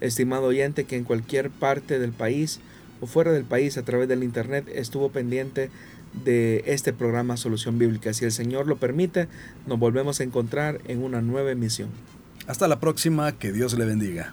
[0.00, 2.60] estimado oyente, que en cualquier parte del país
[3.00, 5.70] o fuera del país a través del Internet estuvo pendiente
[6.24, 8.14] de este programa Solución Bíblica.
[8.14, 9.26] Si el Señor lo permite,
[9.66, 11.88] nos volvemos a encontrar en una nueva emisión.
[12.46, 14.32] Hasta la próxima, que Dios le bendiga.